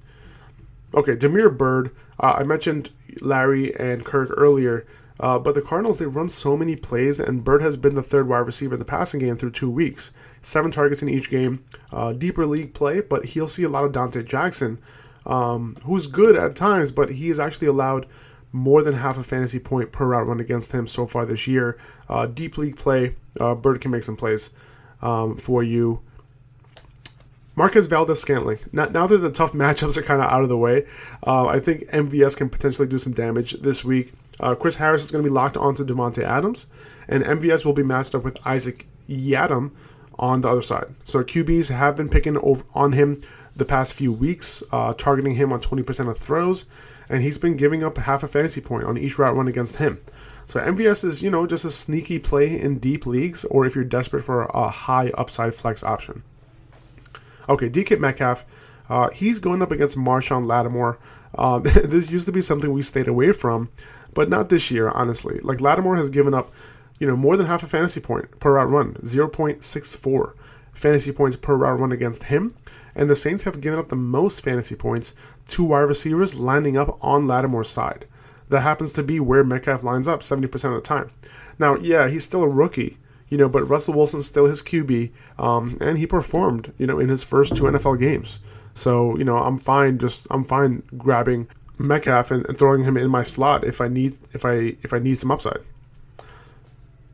Okay, 0.94 1.16
Damiere 1.16 1.50
Byrd. 1.50 1.92
Uh, 2.20 2.36
I 2.38 2.44
mentioned 2.44 2.90
Larry 3.22 3.76
and 3.76 4.06
Kirk 4.06 4.32
earlier, 4.36 4.86
uh, 5.20 5.40
but 5.40 5.54
the 5.54 5.62
Cardinals 5.62 6.00
they 6.00 6.06
run 6.06 6.30
so 6.30 6.58
many 6.58 6.76
plays, 6.76 7.20
and 7.20 7.44
Byrd 7.44 7.62
has 7.62 7.78
been 7.78 7.96
the 7.96 8.04
third 8.04 8.28
wide 8.28 8.40
receiver 8.40 8.76
in 8.76 8.80
the 8.80 8.86
passing 8.86 9.20
game 9.20 9.38
through 9.38 9.52
two 9.52 9.70
weeks. 9.70 10.12
Seven 10.42 10.72
targets 10.72 11.02
in 11.02 11.10
each 11.10 11.30
game. 11.30 11.64
Uh, 11.92 12.14
deeper 12.14 12.46
league 12.46 12.74
play, 12.74 13.02
but 13.02 13.26
he'll 13.26 13.48
see 13.48 13.64
a 13.64 13.70
lot 13.70 13.86
of 13.86 13.92
Donte 13.92 14.26
Jackson, 14.26 14.78
um, 15.26 15.78
who's 15.86 16.08
good 16.08 16.36
at 16.36 16.56
times, 16.56 16.92
but 16.92 17.12
he 17.12 17.28
has 17.30 17.40
actually 17.40 17.68
allowed 17.68 18.06
more 18.54 18.84
than 18.84 18.94
half 18.94 19.18
a 19.18 19.24
fantasy 19.24 19.60
point 19.60 19.92
per 19.92 20.06
route 20.06 20.28
run 20.28 20.40
against 20.40 20.72
him 20.72 20.88
so 20.88 21.06
far 21.06 21.26
this 21.26 21.48
year. 21.48 21.78
Uh, 22.08 22.28
deep 22.28 22.58
league 22.58 22.78
play, 22.78 23.16
uh, 23.40 23.56
Byrd 23.56 23.82
can 23.82 23.92
make 23.92 24.04
some 24.04 24.16
plays 24.16 24.52
um, 25.02 25.36
for 25.36 25.64
you. 25.64 26.00
Marquez 27.56 27.88
Valdes 27.88 28.20
Scantling. 28.20 28.60
Now, 28.72 28.86
now 28.86 29.08
that 29.08 29.18
the 29.18 29.32
tough 29.32 29.54
matchups 29.54 29.98
are 29.98 30.04
kind 30.04 30.22
of 30.22 30.28
out 30.30 30.44
of 30.44 30.50
the 30.50 30.58
way, 30.58 30.86
uh, 31.26 31.48
I 31.48 31.60
think 31.60 31.90
MVS 31.90 32.38
can 32.38 32.50
potentially 32.50 32.88
do 32.88 33.00
some 33.00 33.14
damage 33.14 33.54
this 33.62 33.84
week. 33.84 34.14
Uh, 34.40 34.56
Chris 34.56 34.76
Harris 34.76 35.04
is 35.04 35.12
going 35.12 35.24
to 35.24 35.30
be 35.30 35.34
locked 35.34 35.58
onto 35.58 35.86
Davante 35.86 36.24
Adams, 36.24 36.68
and 37.08 37.24
MVS 37.24 37.66
will 37.66 37.74
be 37.74 37.84
matched 37.84 38.16
up 38.16 38.24
with 38.24 38.40
Isaac 38.46 38.86
Yiadom 39.10 39.72
on 40.18 40.42
the 40.42 40.50
other 40.50 40.62
side. 40.62 40.94
So 41.06 41.24
QBs 41.24 41.70
have 41.70 41.96
been 41.96 42.10
picking 42.10 42.38
over 42.38 42.64
on 42.74 42.94
him 42.94 43.22
the 43.56 43.66
past 43.66 43.94
few 43.94 44.12
weeks, 44.12 44.64
uh, 44.72 44.94
targeting 44.94 45.36
him 45.36 45.54
on 45.54 45.62
20% 45.62 46.10
of 46.10 46.18
throws, 46.18 46.66
and 47.10 47.24
he's 47.24 47.38
been 47.38 47.58
giving 47.58 47.84
up 47.84 47.98
half 47.98 48.24
a 48.24 48.28
fantasy 48.28 48.62
point 48.62 48.86
on 48.86 48.98
each 48.98 49.18
route 49.18 49.36
run 49.36 49.48
against 49.48 49.78
him. 49.78 50.02
So 50.46 50.60
MVS 50.60 51.06
is, 51.06 51.24
you 51.24 51.30
know, 51.30 51.48
just 51.48 51.66
a 51.66 51.72
sneaky 51.72 52.20
play 52.20 52.60
in 52.60 52.80
deep 52.80 53.06
leagues, 53.06 53.46
or 53.46 53.66
if 53.66 53.76
you're 53.76 53.84
desperate 53.84 54.24
for 54.24 54.44
a 54.44 54.70
high 54.70 55.10
upside 55.18 55.56
flex 55.56 55.84
option. 55.84 56.24
Okay, 57.48 57.70
DK 57.70 58.00
Metcalf, 58.00 58.46
uh, 58.90 59.10
he's 59.10 59.40
going 59.40 59.62
up 59.62 59.72
against 59.72 59.98
Marshon 59.98 60.46
Lattimore. 60.46 60.98
Uh, 61.36 61.60
this 61.60 62.10
used 62.12 62.26
to 62.26 62.32
be 62.32 62.42
something 62.42 62.72
we 62.72 62.82
stayed 62.82 63.08
away 63.08 63.32
from, 63.32 63.70
but 64.14 64.30
not 64.30 64.50
this 64.50 64.70
year, 64.70 64.90
honestly. 64.90 65.40
Like 65.42 65.62
Lattimore 65.62 65.98
has 65.98 66.10
given 66.10 66.34
up, 66.34 66.52
you 67.00 67.08
know, 67.08 67.16
more 67.16 67.38
than 67.38 67.48
half 67.48 67.64
a 67.64 67.68
fantasy 67.68 68.02
point 68.02 68.40
per 68.40 68.54
route 68.54 68.70
run, 68.70 68.96
0.64 68.96 70.34
fantasy 70.74 71.12
points 71.12 71.38
per 71.38 71.56
route 71.56 71.80
run 71.80 71.92
against 71.92 72.24
him. 72.24 72.56
And 72.96 73.10
the 73.10 73.16
Saints 73.16 73.44
have 73.44 73.62
given 73.62 73.80
up 73.80 73.90
the 73.90 73.96
most 73.96 74.42
fantasy 74.42 74.76
points 74.76 75.16
to 75.50 75.64
wide 75.64 75.82
receivers 75.82 76.36
lining 76.36 76.78
up 76.78 76.98
on 77.02 77.28
Lattimore's 77.28 77.70
side. 77.70 78.06
That 78.50 78.62
happens 78.62 78.94
to 78.94 79.04
be 79.04 79.20
where 79.20 79.44
Metcalf 79.44 79.84
lines 79.84 80.08
up 80.08 80.22
70% 80.22 80.54
of 80.54 80.74
the 80.76 80.82
time. 80.82 81.10
Now, 81.58 81.76
yeah, 81.76 82.08
he's 82.08 82.24
still 82.24 82.44
a 82.44 82.48
rookie, 82.48 82.98
you 83.30 83.38
know, 83.38 83.50
but 83.50 83.64
Russell 83.64 83.96
Wilson's 83.96 84.28
still 84.28 84.46
his 84.46 84.62
QB, 84.62 85.12
um, 85.40 85.78
and 85.82 85.98
he 85.98 86.06
performed, 86.06 86.74
you 86.78 86.86
know, 86.86 87.00
in 87.00 87.10
his 87.10 87.24
first 87.24 87.56
two 87.56 87.64
NFL 87.64 88.00
games. 88.00 88.40
So, 88.76 89.18
you 89.18 89.24
know, 89.24 89.38
I'm 89.38 89.58
fine. 89.58 89.98
Just 90.00 90.28
I'm 90.30 90.44
fine 90.44 90.84
grabbing 90.98 91.48
Metcalf 91.78 92.32
and, 92.32 92.46
and 92.48 92.58
throwing 92.58 92.84
him 92.84 92.98
in 92.98 93.10
my 93.10 93.24
slot 93.24 93.64
if 93.64 93.82
I 93.82 93.88
need 93.88 94.18
if 94.34 94.46
I 94.46 94.76
if 94.82 94.94
I 94.94 95.00
need 95.00 95.18
some 95.18 95.32
upside. 95.32 95.60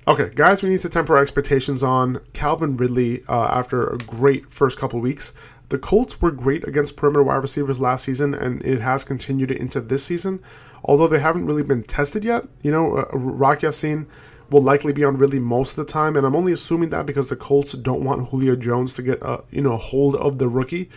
Okay, 0.07 0.31
guys, 0.33 0.63
we 0.63 0.69
need 0.69 0.79
to 0.79 0.89
temper 0.89 1.15
our 1.15 1.21
expectations 1.21 1.83
on 1.83 2.21
Calvin 2.33 2.77
Ridley 2.77 3.23
uh, 3.27 3.45
after 3.45 3.85
a 3.85 3.97
great 3.97 4.51
first 4.51 4.77
couple 4.77 4.99
weeks. 4.99 5.33
The 5.69 5.77
Colts 5.77 6.19
were 6.21 6.31
great 6.31 6.67
against 6.67 6.97
perimeter 6.97 7.23
wide 7.23 7.37
receivers 7.37 7.79
last 7.79 8.05
season, 8.05 8.33
and 8.33 8.63
it 8.63 8.81
has 8.81 9.03
continued 9.03 9.51
into 9.51 9.79
this 9.79 10.03
season. 10.03 10.39
Although 10.83 11.07
they 11.07 11.19
haven't 11.19 11.45
really 11.45 11.63
been 11.63 11.83
tested 11.83 12.23
yet, 12.25 12.47
you 12.61 12.71
know, 12.71 12.97
uh, 12.97 13.05
Rock 13.13 13.61
Ya-Sin 13.61 14.07
will 14.49 14.63
likely 14.63 14.93
be 14.93 15.03
on 15.03 15.17
Ridley 15.17 15.39
most 15.39 15.77
of 15.77 15.85
the 15.85 15.91
time, 15.91 16.15
and 16.15 16.25
I'm 16.25 16.35
only 16.35 16.51
assuming 16.51 16.89
that 16.89 17.05
because 17.05 17.29
the 17.29 17.35
Colts 17.35 17.73
don't 17.73 18.03
want 18.03 18.29
Julio 18.29 18.55
Jones 18.55 18.93
to 18.95 19.03
get 19.03 19.21
a 19.21 19.43
you 19.51 19.61
know 19.61 19.77
hold 19.77 20.15
of 20.15 20.39
the 20.39 20.47
rookie. 20.47 20.89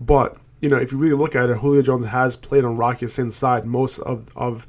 But 0.00 0.36
you 0.60 0.68
know, 0.68 0.76
if 0.76 0.92
you 0.92 0.98
really 0.98 1.16
look 1.16 1.34
at 1.34 1.50
it, 1.50 1.58
Julio 1.58 1.82
Jones 1.82 2.06
has 2.06 2.36
played 2.36 2.64
on 2.64 2.76
Rock 2.76 3.00
Ya-Sin's 3.00 3.34
side 3.34 3.64
most 3.64 3.98
of 4.00 4.28
of 4.36 4.66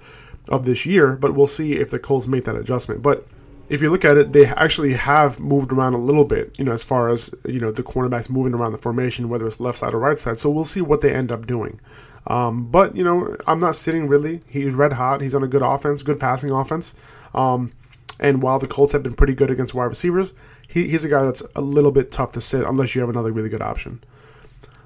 of 0.50 0.66
this 0.66 0.86
year, 0.86 1.16
but 1.16 1.36
we'll 1.36 1.48
see 1.48 1.74
if 1.74 1.92
the 1.92 2.00
Colts 2.00 2.28
make 2.28 2.46
that 2.46 2.56
adjustment. 2.56 3.02
But 3.02 3.28
if 3.72 3.82
you 3.82 3.90
look 3.90 4.04
at 4.04 4.18
it, 4.18 4.34
they 4.34 4.48
actually 4.48 4.96
have 4.96 5.40
moved 5.40 5.72
around 5.72 5.94
a 5.94 5.98
little 5.98 6.26
bit, 6.26 6.60
you 6.60 6.66
know, 6.66 6.74
as 6.74 6.84
far 6.84 7.08
as 7.08 7.34
you 7.48 7.58
know 7.58 7.72
the 7.72 7.82
cornerbacks 7.82 8.30
moving 8.30 8.54
around 8.54 8.74
the 8.74 8.78
formation, 8.78 9.30
whether 9.30 9.48
it's 9.48 9.62
left 9.62 9.80
side 9.80 9.94
or 9.94 10.00
right 10.00 10.18
side. 10.18 10.38
So 10.38 10.50
we'll 10.50 10.66
see 10.66 10.82
what 10.82 11.00
they 11.00 11.14
end 11.14 11.32
up 11.32 11.48
doing. 11.48 11.80
Um, 12.28 12.70
but 12.70 12.98
you 12.98 13.04
know, 13.04 13.38
I'm 13.48 13.60
not 13.60 13.78
sitting 13.78 14.10
Ridley. 14.10 14.42
He's 14.46 14.74
red 14.74 14.94
hot. 14.94 15.22
He's 15.22 15.34
on 15.34 15.42
a 15.42 15.48
good 15.48 15.62
offense, 15.62 16.02
good 16.02 16.20
passing 16.20 16.52
offense. 16.52 16.96
Um, 17.34 17.72
and 18.20 18.44
while 18.44 18.60
the 18.60 18.68
Colts 18.68 18.92
have 18.92 19.04
been 19.04 19.14
pretty 19.14 19.34
good 19.34 19.50
against 19.50 19.74
wide 19.74 19.86
receivers, 19.86 20.34
he, 20.68 20.90
he's 20.90 21.06
a 21.06 21.10
guy 21.10 21.24
that's 21.24 21.42
a 21.56 21.62
little 21.62 21.92
bit 21.92 22.12
tough 22.12 22.34
to 22.34 22.42
sit 22.42 22.66
unless 22.66 22.94
you 22.94 23.00
have 23.00 23.10
another 23.10 23.32
really 23.32 23.50
good 23.50 23.62
option. 23.62 24.04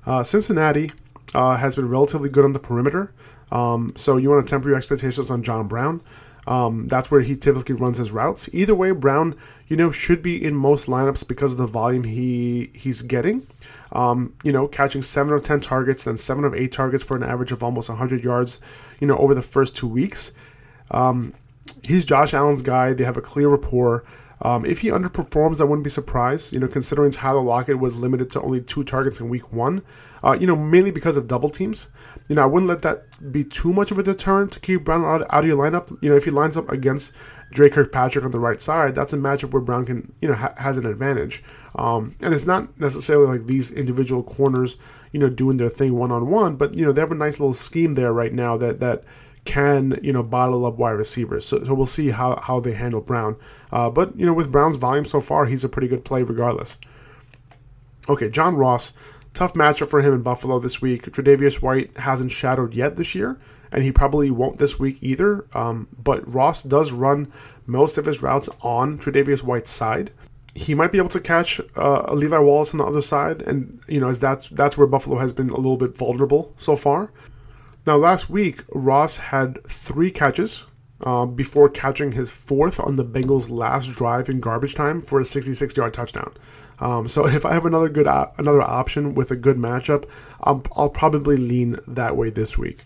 Uh, 0.05 0.21
Cincinnati 0.21 0.91
uh, 1.33 1.57
has 1.57 1.75
been 1.75 1.89
relatively 1.89 2.29
good 2.29 2.45
on 2.45 2.53
the 2.53 2.59
perimeter. 2.59 3.11
Um, 3.51 3.93
so 3.95 4.17
you 4.17 4.29
want 4.29 4.45
to 4.45 4.49
temper 4.49 4.69
your 4.69 4.77
expectations 4.77 5.31
on 5.31 5.41
John 5.41 5.67
Brown. 5.67 6.01
Um, 6.47 6.87
that's 6.87 7.09
where 7.09 7.21
he 7.21 7.35
typically 7.35 7.75
runs 7.75 7.97
his 7.97 8.11
routes. 8.11 8.49
Either 8.53 8.75
way, 8.75 8.91
Brown, 8.91 9.35
you 9.67 9.75
know, 9.75 9.91
should 9.91 10.21
be 10.21 10.43
in 10.43 10.55
most 10.55 10.87
lineups 10.87 11.27
because 11.27 11.53
of 11.53 11.57
the 11.57 11.65
volume 11.65 12.03
he 12.03 12.69
he's 12.73 13.01
getting. 13.01 13.47
Um, 13.91 14.33
you 14.43 14.51
know, 14.51 14.67
catching 14.67 15.01
seven 15.01 15.33
of 15.33 15.43
ten 15.43 15.59
targets, 15.59 16.03
then 16.03 16.17
seven 16.17 16.43
of 16.43 16.53
eight 16.53 16.71
targets 16.71 17.03
for 17.03 17.15
an 17.15 17.23
average 17.23 17.51
of 17.51 17.63
almost 17.63 17.89
100 17.89 18.23
yards. 18.23 18.59
You 18.99 19.07
know, 19.07 19.17
over 19.17 19.33
the 19.33 19.41
first 19.41 19.75
two 19.75 19.87
weeks. 19.87 20.31
Um, 20.91 21.33
he's 21.83 22.05
Josh 22.05 22.33
Allen's 22.33 22.61
guy. 22.61 22.93
They 22.93 23.03
have 23.03 23.17
a 23.17 23.21
clear 23.21 23.49
rapport. 23.49 24.03
Um, 24.41 24.65
if 24.65 24.79
he 24.79 24.89
underperforms, 24.89 25.61
I 25.61 25.63
wouldn't 25.63 25.83
be 25.83 25.89
surprised. 25.89 26.51
You 26.51 26.59
know, 26.59 26.67
considering 26.67 27.11
Tyler 27.11 27.41
Lockett 27.41 27.79
was 27.79 27.95
limited 27.95 28.29
to 28.31 28.41
only 28.41 28.61
two 28.61 28.83
targets 28.83 29.19
in 29.19 29.29
Week 29.29 29.51
One. 29.53 29.81
Uh, 30.23 30.33
you 30.39 30.47
know, 30.47 30.55
mainly 30.55 30.91
because 30.91 31.17
of 31.17 31.27
double 31.27 31.49
teams. 31.49 31.89
You 32.27 32.35
know, 32.35 32.43
I 32.43 32.47
wouldn't 32.47 32.69
let 32.69 32.81
that 32.81 33.05
be 33.31 33.43
too 33.43 33.71
much 33.71 33.91
of 33.91 33.99
a 33.99 34.03
deterrent 34.03 34.51
to 34.53 34.59
keep 34.59 34.83
Brown 34.83 35.05
out, 35.05 35.21
out 35.29 35.43
of 35.43 35.45
your 35.45 35.57
lineup. 35.57 35.95
You 36.01 36.09
know, 36.09 36.15
if 36.15 36.25
he 36.25 36.31
lines 36.31 36.57
up 36.57 36.69
against 36.69 37.13
Dre 37.51 37.69
Kirkpatrick 37.69 38.25
on 38.25 38.31
the 38.31 38.39
right 38.39 38.59
side, 38.59 38.95
that's 38.95 39.13
a 39.13 39.17
matchup 39.17 39.51
where 39.51 39.61
Brown 39.61 39.85
can, 39.85 40.11
you 40.21 40.29
know, 40.29 40.33
ha- 40.33 40.55
has 40.57 40.77
an 40.77 40.85
advantage. 40.85 41.43
Um, 41.75 42.15
and 42.21 42.33
it's 42.33 42.45
not 42.45 42.79
necessarily 42.79 43.37
like 43.37 43.47
these 43.47 43.71
individual 43.71 44.23
corners, 44.23 44.77
you 45.11 45.19
know, 45.19 45.29
doing 45.29 45.57
their 45.57 45.69
thing 45.69 45.95
one 45.95 46.11
on 46.11 46.29
one, 46.29 46.55
but 46.55 46.73
you 46.73 46.85
know, 46.85 46.91
they 46.91 47.01
have 47.01 47.11
a 47.11 47.15
nice 47.15 47.39
little 47.39 47.53
scheme 47.53 47.93
there 47.93 48.11
right 48.11 48.33
now 48.33 48.57
that 48.57 48.79
that 48.79 49.03
can 49.45 49.99
you 50.01 50.11
know 50.11 50.23
bottle 50.23 50.65
up 50.65 50.75
wide 50.75 50.91
receivers. 50.91 51.45
So, 51.45 51.63
so 51.63 51.73
we'll 51.73 51.85
see 51.85 52.09
how, 52.09 52.39
how 52.43 52.59
they 52.59 52.73
handle 52.73 52.99
Brown. 52.99 53.37
Uh, 53.71 53.89
but 53.89 54.17
you 54.19 54.25
know 54.25 54.33
with 54.33 54.51
Brown's 54.51 54.75
volume 54.75 55.05
so 55.05 55.21
far, 55.21 55.45
he's 55.45 55.63
a 55.63 55.69
pretty 55.69 55.87
good 55.87 56.03
play 56.03 56.23
regardless. 56.23 56.77
Okay, 58.09 58.29
John 58.29 58.55
Ross, 58.55 58.93
tough 59.33 59.53
matchup 59.53 59.89
for 59.89 60.01
him 60.01 60.13
in 60.13 60.21
Buffalo 60.21 60.59
this 60.59 60.81
week. 60.81 61.05
Tre'Davious 61.05 61.61
White 61.61 61.95
hasn't 61.97 62.31
shadowed 62.31 62.73
yet 62.73 62.95
this 62.95 63.15
year, 63.15 63.39
and 63.71 63.83
he 63.83 63.91
probably 63.91 64.29
won't 64.29 64.57
this 64.57 64.77
week 64.79 64.97
either. 65.01 65.45
Um, 65.53 65.87
but 66.03 66.31
Ross 66.31 66.61
does 66.61 66.91
run 66.91 67.31
most 67.65 67.97
of 67.97 68.05
his 68.05 68.21
routes 68.21 68.49
on 68.61 68.97
Tre'Davious 68.97 69.43
White's 69.43 69.71
side. 69.71 70.11
He 70.53 70.73
might 70.73 70.91
be 70.91 70.97
able 70.97 71.09
to 71.09 71.19
catch 71.19 71.59
uh, 71.75 72.13
Levi 72.13 72.37
Wallace 72.37 72.73
on 72.73 72.77
the 72.77 72.85
other 72.85 73.01
side, 73.01 73.41
and 73.41 73.79
you 73.87 73.99
know, 73.99 74.09
as 74.09 74.19
that's 74.19 74.49
that's 74.49 74.77
where 74.77 74.87
Buffalo 74.87 75.19
has 75.19 75.33
been 75.33 75.49
a 75.49 75.55
little 75.55 75.77
bit 75.77 75.97
vulnerable 75.97 76.53
so 76.57 76.75
far. 76.75 77.11
Now, 77.85 77.97
last 77.97 78.31
week, 78.31 78.63
Ross 78.71 79.17
had 79.17 79.63
three 79.67 80.09
catches 80.09 80.65
uh, 81.01 81.25
before 81.27 81.69
catching 81.69 82.13
his 82.13 82.31
fourth 82.31 82.79
on 82.79 82.95
the 82.95 83.05
Bengals' 83.05 83.49
last 83.49 83.91
drive 83.91 84.27
in 84.27 84.39
garbage 84.39 84.73
time 84.73 85.01
for 85.01 85.19
a 85.19 85.23
66-yard 85.23 85.93
touchdown. 85.93 86.33
Um, 86.79 87.07
so 87.07 87.27
if 87.27 87.45
I 87.45 87.53
have 87.53 87.65
another 87.65 87.89
good 87.89 88.07
op- 88.07 88.39
another 88.39 88.63
option 88.63 89.13
with 89.13 89.29
a 89.29 89.35
good 89.35 89.57
matchup, 89.57 90.09
I'll, 90.41 90.63
I'll 90.75 90.89
probably 90.89 91.37
lean 91.37 91.79
that 91.87 92.17
way 92.17 92.31
this 92.31 92.57
week. 92.57 92.79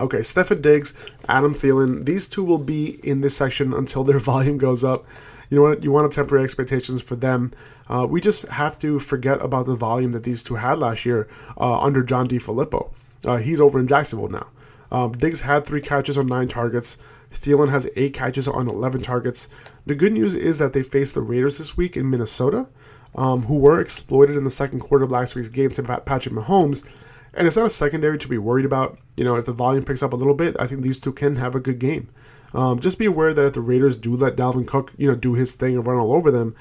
Okay, 0.00 0.18
Stefon 0.18 0.60
Diggs, 0.60 0.92
Adam 1.28 1.54
Thielen, 1.54 2.04
these 2.04 2.26
two 2.26 2.42
will 2.42 2.58
be 2.58 3.00
in 3.02 3.20
this 3.20 3.36
section 3.36 3.72
until 3.72 4.02
their 4.02 4.18
volume 4.32 4.58
goes 4.58 4.82
up. 4.82 5.06
You 5.48 5.58
know 5.58 5.62
what? 5.62 5.84
You 5.84 5.92
want 5.92 6.10
to 6.10 6.14
temper 6.14 6.38
expectations 6.38 7.02
for 7.02 7.14
them. 7.14 7.52
Uh, 7.88 8.04
we 8.04 8.20
just 8.20 8.48
have 8.48 8.76
to 8.80 8.98
forget 8.98 9.40
about 9.40 9.66
the 9.66 9.76
volume 9.76 10.10
that 10.10 10.24
these 10.24 10.42
two 10.42 10.56
had 10.56 10.80
last 10.80 11.06
year 11.06 11.28
uh, 11.56 11.78
under 11.78 12.02
John 12.02 12.26
DeFilippo. 12.26 12.90
Uh, 13.26 13.36
he's 13.36 13.60
over 13.60 13.78
in 13.78 13.88
Jacksonville 13.88 14.28
now. 14.28 14.46
Um, 14.90 15.12
Diggs 15.12 15.42
had 15.42 15.66
three 15.66 15.80
catches 15.80 16.16
on 16.16 16.26
nine 16.26 16.48
targets. 16.48 16.98
Thielen 17.32 17.70
has 17.70 17.88
eight 17.96 18.14
catches 18.14 18.48
on 18.48 18.68
11 18.68 19.02
targets. 19.02 19.48
The 19.84 19.94
good 19.94 20.12
news 20.12 20.34
is 20.34 20.58
that 20.58 20.72
they 20.72 20.82
face 20.82 21.12
the 21.12 21.20
Raiders 21.20 21.58
this 21.58 21.76
week 21.76 21.96
in 21.96 22.08
Minnesota, 22.08 22.68
um, 23.14 23.44
who 23.44 23.56
were 23.56 23.80
exploited 23.80 24.36
in 24.36 24.44
the 24.44 24.50
second 24.50 24.80
quarter 24.80 25.04
of 25.04 25.10
last 25.10 25.34
week's 25.34 25.48
game 25.48 25.70
to 25.70 25.82
Patrick 25.82 26.34
Mahomes. 26.34 26.86
And 27.34 27.46
it's 27.46 27.56
not 27.56 27.66
a 27.66 27.70
secondary 27.70 28.18
to 28.18 28.28
be 28.28 28.38
worried 28.38 28.64
about. 28.64 28.98
You 29.16 29.24
know, 29.24 29.36
if 29.36 29.44
the 29.44 29.52
volume 29.52 29.84
picks 29.84 30.02
up 30.02 30.12
a 30.12 30.16
little 30.16 30.34
bit, 30.34 30.56
I 30.58 30.66
think 30.66 30.82
these 30.82 30.98
two 30.98 31.12
can 31.12 31.36
have 31.36 31.54
a 31.54 31.60
good 31.60 31.78
game. 31.78 32.08
Um, 32.54 32.78
just 32.78 32.98
be 32.98 33.04
aware 33.04 33.34
that 33.34 33.44
if 33.44 33.52
the 33.52 33.60
Raiders 33.60 33.96
do 33.96 34.16
let 34.16 34.36
Dalvin 34.36 34.66
Cook, 34.66 34.92
you 34.96 35.08
know, 35.08 35.16
do 35.16 35.34
his 35.34 35.52
thing 35.52 35.76
and 35.76 35.86
run 35.86 35.98
all 35.98 36.12
over 36.12 36.30
them, 36.30 36.54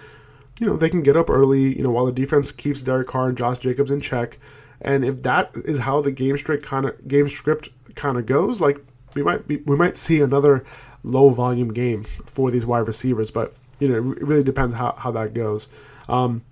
you 0.60 0.68
know, 0.68 0.76
they 0.76 0.90
can 0.90 1.04
get 1.04 1.16
up 1.16 1.30
early, 1.30 1.78
you 1.78 1.84
know, 1.84 1.92
while 1.92 2.06
the 2.06 2.12
defense 2.12 2.52
keeps 2.52 2.82
Derek 2.82 3.08
Carr 3.08 3.30
and 3.30 3.38
Josh 3.38 3.60
Jacobs 3.60 3.92
in 3.92 4.02
check. 4.02 4.38
And 4.86 5.04
if 5.04 5.24
that 5.24 5.52
is 5.66 5.80
how 5.80 6.00
the 6.00 6.12
game 6.12 6.38
script 6.38 6.64
kind 6.64 6.86
of 6.86 7.08
game 7.08 7.28
script 7.28 7.70
kind 7.96 8.20
of 8.20 8.28
goes, 8.28 8.62
like 8.62 8.78
we 9.16 9.24
might 9.24 9.48
be, 9.48 9.58
we 9.58 9.76
might 9.76 9.98
see 9.98 10.22
another 10.22 10.64
low 11.04 11.30
volume 11.30 11.74
game 11.74 12.04
for 12.04 12.52
these 12.52 12.68
wide 12.68 12.88
receivers. 12.88 13.32
But 13.32 13.56
you 13.80 13.90
know, 13.90 13.96
it 13.96 14.22
really 14.22 14.44
depends 14.44 14.76
how, 14.76 14.94
how 14.94 15.10
that 15.12 15.34
goes. 15.34 15.70
Um, 16.08 16.44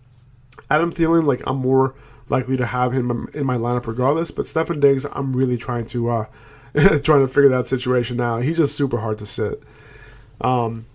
Adam 0.72 0.92
Thielen, 0.92 1.26
like 1.26 1.44
I'm 1.46 1.58
more 1.58 1.94
likely 2.28 2.58
to 2.58 2.66
have 2.66 2.92
him 2.92 3.30
in 3.36 3.46
my 3.46 3.56
lineup 3.56 3.86
regardless. 3.86 4.32
But 4.32 4.46
Stefon 4.46 4.82
Diggs, 4.82 5.06
I'm 5.12 5.34
really 5.34 5.56
trying 5.56 5.86
to 5.88 6.10
uh, 6.10 6.26
trying 6.74 7.22
to 7.22 7.28
figure 7.28 7.50
that 7.50 7.68
situation 7.68 8.20
out. 8.20 8.44
He's 8.44 8.58
just 8.58 8.76
super 8.76 8.98
hard 8.98 9.20
to 9.20 9.28
sit. 9.28 9.62
Um, 10.42 10.88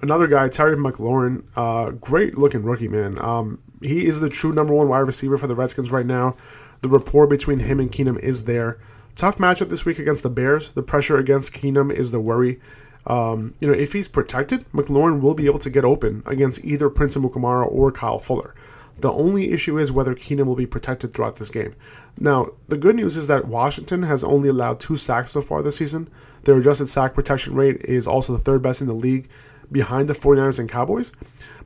another 0.00 0.28
guy, 0.28 0.48
Terry 0.48 0.76
McLaurin, 0.76 1.42
uh, 1.56 1.90
great 1.90 2.38
looking 2.38 2.62
rookie 2.62 2.88
man. 2.88 3.18
Um, 3.18 3.58
he 3.82 4.06
is 4.06 4.20
the 4.20 4.30
true 4.30 4.54
number 4.54 4.72
one 4.72 4.88
wide 4.88 5.00
receiver 5.00 5.36
for 5.36 5.46
the 5.46 5.54
Redskins 5.54 5.90
right 5.90 6.06
now. 6.06 6.36
The 6.82 6.88
rapport 6.88 7.26
between 7.26 7.60
him 7.60 7.80
and 7.80 7.90
Keenum 7.90 8.18
is 8.20 8.44
there. 8.44 8.78
Tough 9.14 9.38
matchup 9.38 9.70
this 9.70 9.84
week 9.84 9.98
against 9.98 10.22
the 10.22 10.30
Bears. 10.30 10.70
The 10.70 10.82
pressure 10.82 11.16
against 11.16 11.52
Keenum 11.52 11.92
is 11.92 12.10
the 12.10 12.20
worry. 12.20 12.60
Um, 13.06 13.54
you 13.60 13.68
know, 13.68 13.74
if 13.74 13.92
he's 13.92 14.08
protected, 14.08 14.70
McLaurin 14.72 15.20
will 15.20 15.34
be 15.34 15.46
able 15.46 15.60
to 15.60 15.70
get 15.70 15.84
open 15.84 16.22
against 16.26 16.64
either 16.64 16.90
Prince 16.90 17.16
Amukamara 17.16 17.70
or 17.70 17.92
Kyle 17.92 18.18
Fuller. 18.18 18.54
The 18.98 19.12
only 19.12 19.52
issue 19.52 19.78
is 19.78 19.92
whether 19.92 20.14
Keenum 20.14 20.46
will 20.46 20.56
be 20.56 20.66
protected 20.66 21.12
throughout 21.12 21.36
this 21.36 21.50
game. 21.50 21.74
Now, 22.18 22.52
the 22.68 22.78
good 22.78 22.96
news 22.96 23.16
is 23.16 23.26
that 23.26 23.46
Washington 23.46 24.04
has 24.04 24.24
only 24.24 24.48
allowed 24.48 24.80
two 24.80 24.96
sacks 24.96 25.32
so 25.32 25.42
far 25.42 25.62
this 25.62 25.76
season. 25.76 26.08
Their 26.44 26.56
adjusted 26.56 26.88
sack 26.88 27.14
protection 27.14 27.54
rate 27.54 27.80
is 27.84 28.06
also 28.06 28.32
the 28.32 28.38
third 28.38 28.62
best 28.62 28.80
in 28.80 28.86
the 28.86 28.94
league 28.94 29.28
behind 29.70 30.08
the 30.08 30.14
49ers 30.14 30.58
and 30.58 30.68
Cowboys. 30.68 31.12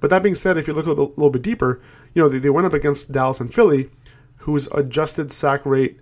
But 0.01 0.11
that 0.11 0.23
being 0.23 0.35
said, 0.35 0.57
if 0.57 0.67
you 0.67 0.75
look 0.75 0.87
a 0.87 0.93
little, 0.93 1.31
bit 1.31 1.43
deeper, 1.43 1.81
you 2.15 2.23
know, 2.23 2.29
they 2.29 2.51
went 2.51 2.67
up 2.67 2.75
against 2.75 3.13
Dallas 3.13 3.41
and 3.41 3.53
Philly, 3.53 3.91
whose 4.51 4.67
adjusted 4.73 5.31
sack 5.31 5.65
rate 5.65 6.01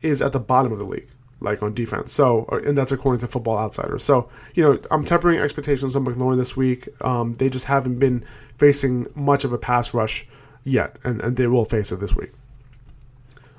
is 0.00 0.22
at 0.22 0.30
the 0.30 0.38
bottom 0.38 0.72
of 0.72 0.78
the 0.78 0.84
league, 0.84 1.10
like 1.40 1.60
on 1.60 1.74
defense. 1.74 2.12
So, 2.12 2.46
and 2.64 2.78
that's 2.78 2.92
according 2.92 3.20
to 3.20 3.26
Football 3.26 3.58
Outsiders. 3.58 4.04
So, 4.04 4.28
you 4.54 4.62
know, 4.62 4.78
I'm 4.92 5.04
tempering 5.04 5.40
expectations 5.40 5.96
on 5.96 6.04
McLaurin 6.04 6.38
this 6.38 6.56
week. 6.56 6.88
Um, 7.04 7.34
they 7.34 7.48
just 7.48 7.64
haven't 7.66 7.98
been 7.98 8.24
facing 8.56 9.08
much 9.16 9.42
of 9.42 9.52
a 9.52 9.58
pass 9.58 9.92
rush 9.92 10.28
yet, 10.62 10.96
and, 11.02 11.20
and 11.20 11.36
they 11.36 11.48
will 11.48 11.64
face 11.64 11.90
it 11.90 11.98
this 11.98 12.14
week. 12.14 12.30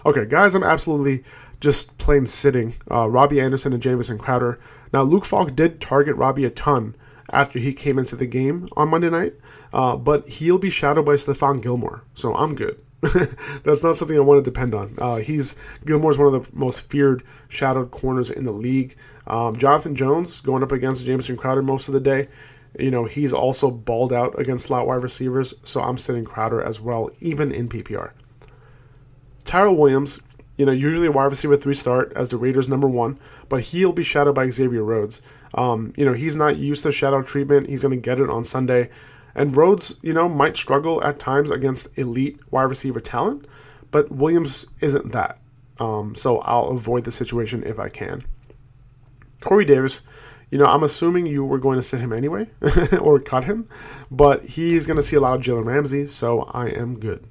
Okay, 0.06 0.26
guys, 0.26 0.56
I'm 0.56 0.64
absolutely 0.64 1.26
just 1.60 1.98
plain 1.98 2.26
sitting. 2.26 2.76
Uh, 2.90 3.10
Robbie 3.10 3.42
Anderson 3.42 3.74
and 3.74 3.84
Jamison 3.84 4.18
Crowder. 4.18 4.60
Now, 4.94 5.04
Luke 5.04 5.26
Falk 5.26 5.56
did 5.56 5.82
target 5.82 6.16
Robbie 6.16 6.46
a 6.46 6.50
ton 6.50 6.96
after 7.34 7.60
he 7.60 7.74
came 7.74 8.00
into 8.00 8.16
the 8.16 8.26
game 8.26 8.70
on 8.78 8.90
Monday 8.90 9.10
night, 9.10 9.34
uh, 9.74 9.96
but 9.98 10.28
he'll 10.28 10.58
be 10.58 10.70
shadowed 10.70 11.06
by 11.06 11.14
Stephon 11.14 11.62
Gilmore, 11.62 12.04
so 12.14 12.34
I'm 12.36 12.56
good. 12.56 12.80
That's 13.64 13.82
not 13.82 13.96
something 13.96 14.16
I 14.16 14.22
want 14.22 14.44
to 14.44 14.52
depend 14.52 14.76
on. 14.76 14.96
Uh, 14.98 15.16
he's 15.18 15.56
Gilmore's 15.86 16.18
one 16.18 16.34
of 16.34 16.46
the 16.46 16.56
most 16.56 16.82
feared 16.90 17.24
shadowed 17.50 17.92
corners 17.92 18.30
in 18.30 18.44
the 18.44 18.52
league. 18.52 18.96
Um, 19.26 19.58
Jonathan 19.58 19.96
Jones 19.96 20.40
going 20.42 20.62
up 20.62 20.72
against 20.72 21.06
Jamison 21.06 21.36
Crowder 21.36 21.64
most 21.64 21.88
of 21.88 21.94
the 21.94 22.00
day. 22.00 22.28
You 22.78 22.92
know 22.92 23.06
he's 23.06 23.34
also 23.34 23.72
balled 23.72 24.14
out 24.14 24.40
against 24.40 24.68
slot 24.68 24.88
wide 24.88 25.04
receivers, 25.04 25.56
so 25.64 25.82
I'm 25.82 25.98
sitting 25.98 26.26
Crowder 26.26 26.62
as 26.62 26.80
well, 26.80 27.10
even 27.20 27.52
in 27.52 27.68
PPR. 27.68 28.12
Tyrell 29.46 29.76
Williams, 29.76 30.20
you 30.58 30.66
know, 30.66 30.72
usually 30.72 31.08
a 31.08 31.12
wide 31.12 31.26
receiver 31.26 31.58
three 31.58 31.74
start 31.74 32.14
as 32.16 32.30
the 32.30 32.38
Raiders 32.38 32.70
number 32.70 32.88
one, 32.88 33.20
but 33.50 33.62
he'll 33.62 33.92
be 33.92 34.04
shadowed 34.04 34.36
by 34.36 34.50
Xavier 34.50 34.84
Rhodes. 34.84 35.22
Um, 35.54 35.94
you 35.98 36.06
know, 36.06 36.14
he's 36.14 36.36
not 36.36 36.58
used 36.58 36.84
to 36.84 36.92
shadow 36.92 37.22
treatment. 37.22 37.68
He's 37.68 37.82
going 37.82 38.00
to 38.00 38.02
get 38.02 38.20
it 38.20 38.30
on 38.30 38.44
Sunday. 38.44 38.90
And 39.36 39.56
Rhodes, 39.56 39.96
you 40.02 40.14
know, 40.14 40.28
might 40.28 40.58
struggle 40.58 41.04
at 41.04 41.20
times 41.20 41.52
against 41.52 41.88
elite 41.98 42.40
wide 42.52 42.64
receiver 42.64 43.00
talent, 43.00 43.46
but 43.90 44.12
Williams 44.12 44.66
isn't 44.80 45.12
that. 45.12 45.40
Um, 45.80 46.16
so 46.16 46.40
I'll 46.40 46.70
avoid 46.70 47.06
the 47.06 47.12
situation 47.12 47.64
if 47.66 47.80
I 47.80 47.90
can. 47.90 48.24
Corey 49.40 49.66
Davis, 49.66 50.02
you 50.52 50.58
know, 50.58 50.66
I'm 50.66 50.84
assuming 50.84 51.26
you 51.26 51.44
were 51.44 51.58
going 51.58 51.78
to 51.78 51.84
sit 51.84 52.00
him 52.00 52.14
anyway 52.14 52.48
or 53.00 53.20
cut 53.20 53.46
him, 53.46 53.68
but 54.12 54.44
he's 54.44 54.86
going 54.86 54.98
to 54.98 55.04
see 55.04 55.16
a 55.16 55.20
lot 55.22 55.36
of 55.36 55.42
Jalen 55.42 55.66
Ramsey, 55.66 56.06
so 56.06 56.42
I 56.54 56.68
am 56.68 57.00
good. 57.00 57.26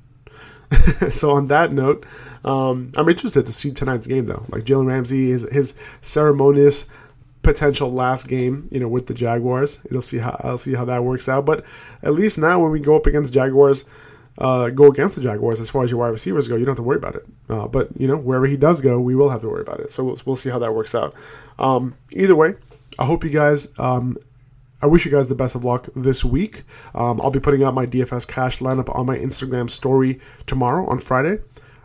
so 1.11 1.33
on 1.33 1.49
that 1.49 1.73
note, 1.73 2.05
um, 2.45 2.93
I'm 2.97 3.09
interested 3.09 3.47
to 3.47 3.53
see 3.53 3.73
tonight's 3.73 4.07
game 4.07 4.27
though. 4.27 4.47
Like 4.49 4.65
Jalen 4.65 4.87
Ramsey, 4.87 5.31
his 5.31 5.47
his 5.51 5.75
ceremonious 6.01 6.89
potential 7.42 7.90
last 7.90 8.29
game, 8.29 8.68
you 8.70 8.81
know, 8.81 8.88
with 8.88 9.07
the 9.07 9.14
Jaguars. 9.14 9.81
It'll 9.85 10.03
see 10.03 10.18
how 10.18 10.40
I'll 10.44 10.59
see 10.59 10.74
how 10.74 10.85
that 10.85 11.05
works 11.05 11.29
out. 11.29 11.46
But 11.46 11.64
at 12.03 12.14
least 12.14 12.38
now, 12.38 12.61
when 12.61 12.70
we 12.70 12.81
go 12.81 12.96
up 12.96 13.07
against 13.07 13.33
Jaguars, 13.33 13.85
uh, 14.38 14.68
go 14.70 14.87
against 14.87 15.16
the 15.16 15.22
Jaguars 15.22 15.61
as 15.61 15.70
far 15.70 15.85
as 15.85 15.90
your 15.90 16.00
wide 16.00 16.09
receivers 16.09 16.48
go, 16.48 16.57
you 16.57 16.64
don't 16.64 16.72
have 16.72 16.76
to 16.76 16.83
worry 16.83 16.98
about 16.98 17.16
it. 17.16 17.26
Uh, 17.48 17.66
but 17.66 17.88
you 17.98 18.07
know, 18.07 18.16
wherever 18.16 18.46
he 18.46 18.57
does 18.57 18.81
go, 18.81 19.00
we 19.00 19.14
will 19.14 19.31
have 19.31 19.40
to 19.42 19.48
worry 19.48 19.62
about 19.62 19.81
it. 19.81 19.92
So 19.92 20.05
we'll, 20.05 20.18
we'll 20.24 20.37
see 20.37 20.50
how 20.50 20.59
that 20.59 20.74
works 20.74 20.94
out. 20.94 21.14
Um, 21.59 21.96
either 22.12 22.37
way, 22.37 22.55
I 22.98 23.07
hope 23.07 23.24
you 23.24 23.31
guys. 23.31 23.68
Um, 23.79 24.18
I 24.83 24.87
wish 24.87 25.05
you 25.05 25.11
guys 25.11 25.29
the 25.29 25.35
best 25.35 25.55
of 25.55 25.62
luck 25.62 25.88
this 25.94 26.24
week. 26.24 26.62
Um, 26.94 27.20
I'll 27.20 27.31
be 27.31 27.40
putting 27.40 27.62
out 27.62 27.74
my 27.74 27.85
DFS 27.87 28.26
cash 28.26 28.61
lineup 28.61 28.94
on 28.94 29.05
my 29.05 29.18
Instagram 29.18 29.68
story 29.68 30.20
tomorrow 30.46 30.87
on 30.87 31.00
Friday 31.00 31.40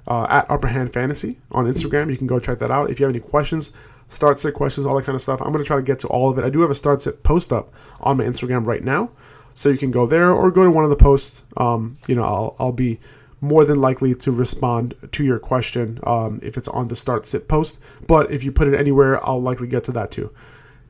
uh, 0.07 0.25
at 0.29 0.49
Upper 0.49 0.67
Hand 0.67 0.93
Fantasy 0.93 1.39
on 1.51 1.65
Instagram. 1.65 2.09
You 2.09 2.15
can 2.15 2.27
go 2.27 2.39
check 2.39 2.59
that 2.59 2.71
out. 2.71 2.89
If 2.89 2.99
you 2.99 3.05
have 3.05 3.13
any 3.13 3.19
questions, 3.19 3.73
start 4.09 4.39
sit 4.39 4.53
questions, 4.53 4.85
all 4.85 4.95
that 4.95 5.05
kind 5.05 5.15
of 5.15 5.21
stuff. 5.21 5.41
I'm 5.41 5.51
going 5.51 5.63
to 5.63 5.67
try 5.67 5.77
to 5.77 5.83
get 5.83 5.99
to 5.99 6.07
all 6.07 6.29
of 6.29 6.37
it. 6.37 6.43
I 6.43 6.49
do 6.49 6.61
have 6.61 6.71
a 6.71 6.75
start 6.75 7.01
sit 7.01 7.23
post 7.23 7.51
up 7.51 7.73
on 7.99 8.17
my 8.17 8.23
Instagram 8.23 8.65
right 8.65 8.83
now, 8.83 9.11
so 9.53 9.69
you 9.69 9.77
can 9.77 9.91
go 9.91 10.05
there 10.05 10.31
or 10.31 10.51
go 10.51 10.63
to 10.63 10.71
one 10.71 10.83
of 10.83 10.89
the 10.89 10.95
posts. 10.95 11.43
Um, 11.57 11.97
you 12.07 12.15
know, 12.15 12.23
I'll, 12.23 12.55
I'll 12.59 12.71
be 12.71 12.99
more 13.41 13.65
than 13.65 13.79
likely 13.79 14.15
to 14.15 14.31
respond 14.31 14.95
to 15.11 15.23
your 15.23 15.39
question 15.39 15.99
um, 16.03 16.39
if 16.41 16.57
it's 16.57 16.67
on 16.69 16.87
the 16.87 16.95
start 16.95 17.25
sit 17.25 17.47
post. 17.47 17.79
But 18.07 18.31
if 18.31 18.43
you 18.43 18.51
put 18.51 18.67
it 18.67 18.77
anywhere, 18.77 19.25
I'll 19.25 19.41
likely 19.41 19.67
get 19.67 19.83
to 19.85 19.91
that 19.93 20.11
too. 20.11 20.33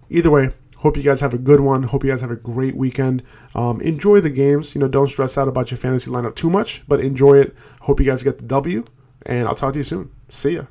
Either 0.10 0.30
way, 0.30 0.52
hope 0.78 0.98
you 0.98 1.04
guys 1.04 1.20
have 1.20 1.34
a 1.34 1.38
good 1.38 1.60
one. 1.60 1.84
Hope 1.84 2.04
you 2.04 2.12
guys 2.12 2.22
have 2.22 2.32
a 2.32 2.36
great 2.36 2.76
weekend. 2.76 3.24
Um, 3.54 3.82
enjoy 3.82 4.22
the 4.22 4.30
games. 4.30 4.76
You 4.76 4.82
know, 4.82 4.88
don't 4.88 5.10
stress 5.10 5.38
out 5.38 5.48
about 5.48 5.72
your 5.72 5.78
fantasy 5.78 6.12
lineup 6.12 6.36
too 6.36 6.50
much, 6.50 6.84
but 6.88 7.00
enjoy 7.00 7.40
it. 7.40 7.56
Hope 7.82 8.00
you 8.00 8.06
guys 8.06 8.24
get 8.24 8.38
the 8.38 8.44
W, 8.44 8.86
and 9.26 9.48
I'll 9.48 9.56
talk 9.56 9.74
to 9.74 9.80
you 9.80 9.84
soon. 9.84 10.12
See 10.30 10.56
ya. 10.56 10.66